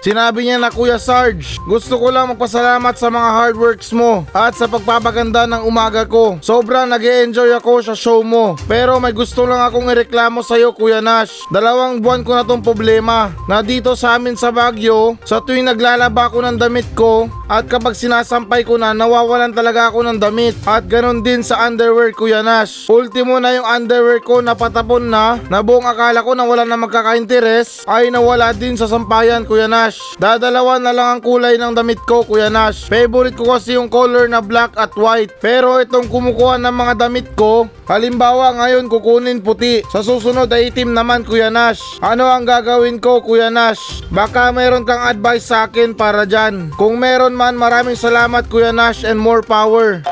Sinabi 0.00 0.48
niya 0.48 0.56
na 0.56 0.72
Kuya 0.72 0.96
Sarge, 0.96 1.60
gusto 1.68 2.00
ko 2.00 2.08
lang 2.08 2.32
magpasalamat 2.32 2.96
sa 2.96 3.12
mga 3.12 3.30
hard 3.36 3.56
works 3.60 3.92
mo 3.92 4.24
at 4.32 4.56
sa 4.56 4.64
pagpapaganda 4.64 5.44
ng 5.44 5.68
umaga 5.68 6.08
ko. 6.08 6.40
Sobrang 6.40 6.88
nag 6.88 7.04
enjoy 7.04 7.52
ako 7.52 7.84
sa 7.84 7.92
show 7.92 8.24
mo. 8.24 8.56
Pero 8.64 8.96
may 8.96 9.12
gusto 9.12 9.44
lang 9.44 9.60
akong 9.60 9.92
ireklamo 9.92 10.40
sa 10.40 10.56
iyo 10.56 10.72
Kuya 10.72 11.04
Nash. 11.04 11.44
Dalawang 11.52 12.00
buwan 12.00 12.24
ko 12.24 12.32
na 12.32 12.48
tong 12.48 12.64
problema 12.64 13.28
na 13.44 13.60
dito 13.60 13.92
sa 13.92 14.16
amin 14.16 14.40
sa 14.40 14.48
Baguio, 14.48 15.20
sa 15.28 15.44
tuwing 15.44 15.68
naglalaba 15.68 16.32
ako 16.32 16.48
ng 16.48 16.56
damit 16.56 16.88
ko 16.96 17.28
at 17.50 17.68
kapag 17.68 17.92
sinasampay 17.92 18.64
ko 18.64 18.80
na 18.80 18.96
nawawalan 18.96 19.52
talaga 19.52 19.92
ako 19.92 20.00
ng 20.06 20.16
damit. 20.16 20.56
At 20.64 20.88
ganon 20.88 21.20
din 21.20 21.44
sa 21.44 21.68
underwear 21.68 22.16
Kuya 22.16 22.40
Nash. 22.40 22.88
Ultimo 22.88 23.36
na 23.36 23.52
yung 23.52 23.68
underwear 23.68 24.24
ko 24.24 24.40
na 24.40 24.56
patapon 24.56 25.12
na 25.12 25.36
na 25.52 25.60
buong 25.60 25.84
akala 25.84 26.24
ko 26.24 26.32
na 26.32 26.48
wala 26.48 26.64
na 26.64 26.80
magkakainteres 26.80 27.84
ay 27.84 28.08
nawala 28.08 28.56
din 28.56 28.80
sa 28.80 28.88
sampayan 28.88 29.44
Kuya 29.44 29.68
Nash. 29.68 29.89
Dadalawa 30.20 30.76
na 30.76 30.92
lang 30.92 31.08
ang 31.18 31.20
kulay 31.24 31.56
ng 31.56 31.72
damit 31.72 32.02
ko 32.04 32.22
Kuya 32.22 32.52
Nash. 32.52 32.86
Favorite 32.90 33.38
ko 33.38 33.56
kasi 33.56 33.74
yung 33.74 33.88
color 33.88 34.28
na 34.28 34.44
black 34.44 34.76
at 34.76 34.92
white. 34.98 35.32
Pero 35.40 35.80
itong 35.80 36.12
kumukuha 36.12 36.60
ng 36.60 36.74
mga 36.74 36.94
damit 37.00 37.32
ko, 37.34 37.70
halimbawa 37.88 38.54
ngayon 38.60 38.92
kukunin 38.92 39.40
puti. 39.40 39.80
Sa 39.88 40.04
susunod 40.04 40.52
ay 40.52 40.68
itim 40.68 40.92
naman 40.92 41.24
Kuya 41.24 41.48
Nash. 41.48 41.80
Ano 42.04 42.28
ang 42.28 42.44
gagawin 42.44 43.00
ko 43.00 43.24
Kuya 43.24 43.48
Nash? 43.48 44.04
Baka 44.12 44.52
meron 44.52 44.84
kang 44.84 45.06
advice 45.06 45.48
sa 45.48 45.66
akin 45.66 45.96
para 45.96 46.28
dyan. 46.28 46.68
Kung 46.76 47.00
meron 47.00 47.32
man 47.32 47.56
maraming 47.56 47.96
salamat 47.96 48.46
Kuya 48.52 48.76
Nash 48.76 49.02
and 49.08 49.16
more 49.16 49.40
power. 49.40 50.04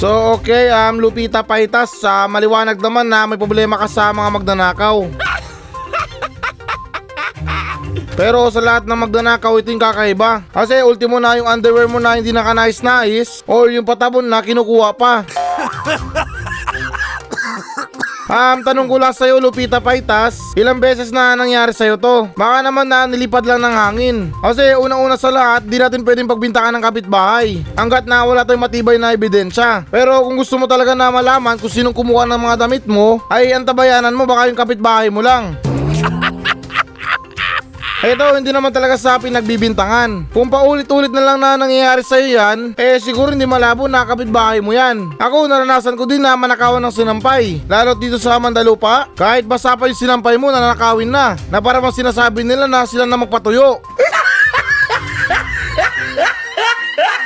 So 0.00 0.40
okay, 0.40 0.72
um, 0.72 0.96
Lupita 0.96 1.44
Paitas, 1.44 1.92
sa 2.00 2.24
maliwanag 2.24 2.80
naman 2.80 3.04
na 3.04 3.28
may 3.28 3.36
problema 3.36 3.76
ka 3.76 3.84
sa 3.84 4.08
mga 4.16 4.32
magnanakaw. 4.32 4.96
Pero 8.20 8.52
sa 8.52 8.60
lahat 8.60 8.84
ng 8.84 9.00
magnanakaw 9.00 9.56
ito 9.64 9.72
yung 9.72 9.80
kakaiba. 9.80 10.44
Kasi 10.52 10.84
ultimo 10.84 11.16
na 11.16 11.40
yung 11.40 11.48
underwear 11.48 11.88
mo 11.88 11.96
na 11.96 12.20
hindi 12.20 12.36
nakanais-nais 12.36 13.40
or 13.48 13.72
yung 13.72 13.88
patabon 13.88 14.28
na 14.28 14.44
kinukuha 14.44 14.92
pa. 14.92 15.24
Um, 18.30 18.62
tanong 18.62 18.86
ko 18.86 18.94
lang 18.94 19.10
sa'yo, 19.10 19.42
Lupita 19.42 19.82
Paitas, 19.82 20.38
ilang 20.54 20.78
beses 20.78 21.10
na 21.10 21.34
nangyari 21.34 21.74
sa'yo 21.74 21.98
to? 21.98 22.30
Baka 22.38 22.62
naman 22.62 22.86
na 22.86 23.02
nilipad 23.02 23.42
lang 23.42 23.58
ng 23.58 23.74
hangin. 23.74 24.30
Kasi 24.38 24.70
unang-una 24.78 25.18
sa 25.18 25.34
lahat, 25.34 25.66
di 25.66 25.82
natin 25.82 26.06
pwedeng 26.06 26.30
pagbintangan 26.30 26.78
ng 26.78 26.84
kapitbahay. 26.86 27.58
Hanggat 27.74 28.06
na 28.06 28.22
wala 28.22 28.46
tayong 28.46 28.62
matibay 28.62 29.02
na 29.02 29.10
ebidensya. 29.10 29.82
Pero 29.90 30.22
kung 30.22 30.38
gusto 30.38 30.62
mo 30.62 30.70
talaga 30.70 30.94
na 30.94 31.10
malaman 31.10 31.58
kung 31.58 31.74
sinong 31.74 31.90
kumuha 31.90 32.22
ng 32.30 32.38
mga 32.38 32.56
damit 32.62 32.86
mo, 32.86 33.18
ay 33.34 33.50
antabayanan 33.50 34.14
mo 34.14 34.22
baka 34.30 34.46
yung 34.46 34.62
kapitbahay 34.62 35.10
mo 35.10 35.26
lang. 35.26 35.58
Ito, 38.00 38.32
hindi 38.32 38.48
naman 38.48 38.72
talaga 38.72 38.96
sa 38.96 39.20
pinagbibintangan. 39.20 40.32
Kung 40.32 40.48
paulit-ulit 40.48 41.12
na 41.12 41.20
lang 41.20 41.36
na 41.36 41.60
nangyayari 41.60 42.00
sa'yo 42.00 42.32
yan, 42.32 42.58
eh 42.80 42.96
siguro 42.96 43.36
hindi 43.36 43.44
malabo 43.44 43.84
na 43.92 44.08
kapitbahay 44.08 44.64
mo 44.64 44.72
yan. 44.72 45.20
Ako, 45.20 45.44
naranasan 45.44 46.00
ko 46.00 46.08
din 46.08 46.24
na 46.24 46.32
manakawan 46.32 46.80
ng 46.80 46.96
sinampay. 46.96 47.60
Lalo 47.68 47.92
dito 47.92 48.16
sa 48.16 48.40
Mandalupa, 48.40 49.04
kahit 49.12 49.44
basa 49.44 49.76
pa 49.76 49.84
yung 49.84 50.00
sinampay 50.00 50.40
mo, 50.40 50.48
nanakawin 50.48 51.12
na. 51.12 51.36
Na 51.52 51.60
para 51.60 51.76
bang 51.76 51.92
sinasabi 51.92 52.40
nila 52.40 52.64
na 52.64 52.88
sila 52.88 53.04
na 53.04 53.20
magpatuyo. 53.20 53.84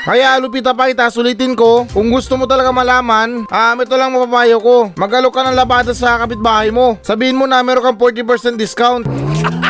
Kaya 0.04 0.42
Lupita 0.42 0.74
Paita, 0.74 1.06
sulitin 1.06 1.54
ko, 1.54 1.86
kung 1.94 2.10
gusto 2.10 2.34
mo 2.34 2.50
talaga 2.50 2.74
malaman, 2.74 3.46
um, 3.46 3.76
ito 3.78 3.94
lang 3.94 4.10
mapapayo 4.10 4.58
ko. 4.58 4.90
Magalok 4.98 5.38
ka 5.38 5.46
ng 5.46 5.56
labada 5.56 5.94
sa 5.94 6.18
kapitbahay 6.18 6.74
mo. 6.74 6.98
Sabihin 7.00 7.38
mo 7.38 7.46
na 7.46 7.62
meron 7.62 7.94
kang 7.94 7.96
40% 7.96 8.58
discount. 8.58 9.06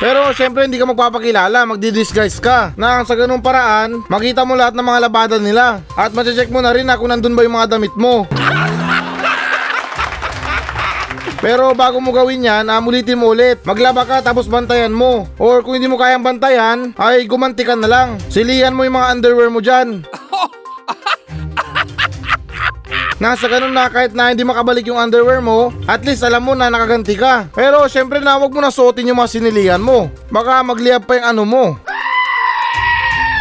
Pero 0.00 0.32
syempre 0.32 0.64
hindi 0.64 0.80
ka 0.80 0.88
magpapakilala, 0.88 1.68
magdi-disguise 1.68 2.40
ka. 2.40 2.72
Na 2.80 3.04
sa 3.04 3.12
ganung 3.12 3.44
paraan, 3.44 4.00
makita 4.08 4.48
mo 4.48 4.56
lahat 4.56 4.72
ng 4.72 4.88
mga 4.88 5.02
labada 5.04 5.36
nila. 5.36 5.84
At 5.92 6.16
mache-check 6.16 6.48
mo 6.48 6.64
na 6.64 6.72
rin 6.72 6.88
na 6.88 6.96
kung 6.96 7.12
nandun 7.12 7.36
ba 7.36 7.44
yung 7.44 7.60
mga 7.60 7.76
damit 7.76 7.92
mo. 8.00 8.24
Pero 11.40 11.72
bago 11.76 12.00
mo 12.00 12.12
gawin 12.16 12.48
yan, 12.48 12.68
amulitin 12.68 13.20
mo 13.20 13.32
ulit. 13.32 13.60
Maglaba 13.64 14.08
ka 14.08 14.24
tapos 14.24 14.48
bantayan 14.48 14.92
mo. 14.92 15.28
Or 15.36 15.60
kung 15.60 15.76
hindi 15.76 15.88
mo 15.88 16.00
kayang 16.00 16.24
bantayan, 16.24 16.96
ay 16.96 17.28
gumanti 17.28 17.64
ka 17.64 17.76
na 17.76 17.88
lang. 17.88 18.08
Silihan 18.32 18.72
mo 18.72 18.88
yung 18.88 18.96
mga 18.96 19.10
underwear 19.12 19.48
mo 19.52 19.60
dyan. 19.60 20.04
Nasa 23.20 23.52
ganun 23.52 23.76
na 23.76 23.92
kahit 23.92 24.16
na 24.16 24.32
hindi 24.32 24.48
makabalik 24.48 24.88
yung 24.88 24.96
underwear 24.96 25.44
mo, 25.44 25.68
at 25.84 26.00
least 26.08 26.24
alam 26.24 26.40
mo 26.40 26.56
na 26.56 26.72
nakaganti 26.72 27.20
ka. 27.20 27.52
Pero 27.52 27.84
syempre 27.84 28.16
na 28.16 28.40
wag 28.40 28.48
mo 28.48 28.64
na 28.64 28.72
suotin 28.72 29.12
yung 29.12 29.20
mga 29.20 29.28
sinilihan 29.36 29.76
mo. 29.76 30.08
Baka 30.32 30.64
magliyab 30.64 31.04
pa 31.04 31.20
yung 31.20 31.28
ano 31.36 31.42
mo. 31.44 31.64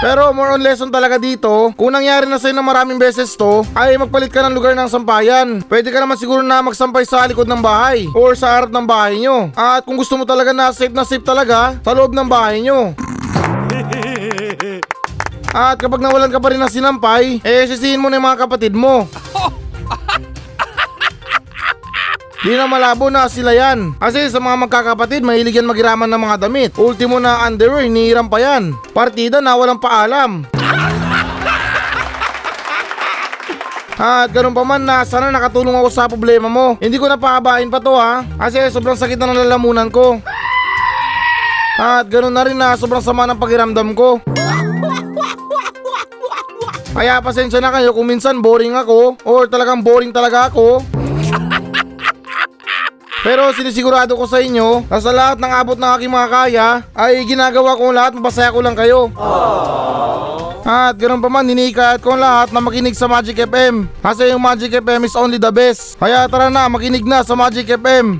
Pero 0.03 0.35
more 0.35 0.59
on 0.59 0.63
lesson 0.63 0.91
talaga 0.91 1.15
dito, 1.15 1.71
kung 1.79 1.95
nangyari 1.95 2.27
na 2.27 2.35
sa'yo 2.35 2.55
ng 2.59 2.67
maraming 2.67 2.99
beses 2.99 3.39
to, 3.39 3.63
ay 3.71 3.95
magpalit 3.95 4.31
ka 4.31 4.43
ng 4.43 4.55
lugar 4.55 4.75
ng 4.75 4.91
sampayan. 4.91 5.63
Pwede 5.63 5.95
ka 5.95 6.03
naman 6.03 6.19
siguro 6.19 6.43
na 6.43 6.59
magsampay 6.59 7.07
sa 7.07 7.23
likod 7.23 7.47
ng 7.47 7.63
bahay 7.63 8.03
or 8.11 8.35
sa 8.35 8.59
harap 8.59 8.75
ng 8.75 8.83
bahay 8.83 9.15
nyo. 9.23 9.47
At 9.55 9.87
kung 9.87 9.95
gusto 9.95 10.19
mo 10.19 10.27
talaga 10.27 10.51
na 10.51 10.75
safe 10.75 10.91
na 10.91 11.07
safe 11.07 11.23
talaga, 11.23 11.79
sa 11.79 11.95
loob 11.95 12.11
ng 12.11 12.27
bahay 12.27 12.59
nyo. 12.67 12.91
At 15.55 15.79
kapag 15.79 16.03
nawalan 16.03 16.31
ka 16.31 16.39
pa 16.39 16.51
rin 16.51 16.59
ng 16.59 16.71
sinampay, 16.71 17.39
eh 17.43 17.63
sisihin 17.63 18.03
mo 18.03 18.11
na 18.11 18.19
yung 18.19 18.27
mga 18.27 18.43
kapatid 18.43 18.75
mo. 18.75 19.07
Di 22.39 22.55
na 22.55 22.71
malabo 22.71 23.11
na 23.11 23.27
sila 23.27 23.51
yan. 23.51 23.99
Kasi 23.99 24.31
sa 24.31 24.39
mga 24.39 24.55
magkakapatid, 24.63 25.27
mahilig 25.27 25.59
yan 25.59 25.67
magiraman 25.67 26.07
ng 26.07 26.21
mga 26.23 26.37
damit. 26.47 26.71
Ultimo 26.79 27.19
na 27.19 27.43
underwear, 27.43 27.83
hinihiram 27.83 28.31
pa 28.31 28.39
yan. 28.39 28.71
Partida 28.95 29.43
na 29.43 29.59
walang 29.59 29.75
paalam. 29.75 30.47
At 33.99 34.31
ganun 34.31 34.55
pa 34.55 34.63
man 34.63 34.87
na 34.87 35.03
sana 35.03 35.27
nakatulong 35.27 35.75
ako 35.75 35.89
sa 35.91 36.07
problema 36.07 36.47
mo. 36.47 36.79
Hindi 36.79 36.95
ko 36.95 37.11
na 37.11 37.19
pahabain 37.19 37.67
pa 37.67 37.83
to 37.83 37.91
ha. 37.99 38.23
Kasi 38.23 38.71
sobrang 38.71 38.95
sakit 38.95 39.19
na 39.19 39.35
ng 39.35 39.43
lalamunan 39.43 39.91
ko. 39.91 40.23
At 41.75 42.07
ganun 42.07 42.31
na 42.31 42.47
rin 42.47 42.55
na 42.55 42.79
sobrang 42.79 43.03
sama 43.03 43.27
ng 43.27 43.35
pakiramdam 43.35 43.91
ko. 43.91 44.23
Kaya 46.99 47.23
pasensya 47.23 47.63
na 47.63 47.71
kayo 47.71 47.95
kung 47.95 48.11
minsan 48.11 48.43
boring 48.43 48.75
ako 48.75 49.15
or 49.23 49.47
talagang 49.47 49.79
boring 49.79 50.11
talaga 50.11 50.51
ako. 50.51 50.83
Pero 53.23 53.55
sinisigurado 53.55 54.19
ko 54.19 54.27
sa 54.27 54.43
inyo 54.43 54.83
na 54.83 54.99
sa 54.99 55.15
lahat 55.15 55.39
ng 55.39 55.47
abot 55.47 55.79
ng 55.79 55.91
aking 55.95 56.11
mga 56.11 56.27
kaya 56.27 56.67
ay 56.91 57.23
ginagawa 57.23 57.79
ko 57.79 57.95
lahat 57.95 58.19
mapasaya 58.19 58.51
ko 58.51 58.59
lang 58.59 58.75
kayo. 58.75 59.07
At 60.67 60.99
ganun 60.99 61.23
pa 61.23 61.31
man, 61.31 61.47
hinihikat 61.47 62.03
ko 62.03 62.19
lahat 62.19 62.51
na 62.51 62.59
makinig 62.59 62.99
sa 62.99 63.07
Magic 63.07 63.47
FM. 63.47 63.87
Kasi 64.03 64.35
yung 64.35 64.43
Magic 64.43 64.83
FM 64.83 65.07
is 65.07 65.15
only 65.15 65.39
the 65.39 65.49
best. 65.55 65.95
Kaya 66.03 66.27
tara 66.27 66.51
na, 66.51 66.67
makinig 66.67 67.07
na 67.07 67.23
sa 67.23 67.31
Magic 67.31 67.79
FM. 67.79 68.19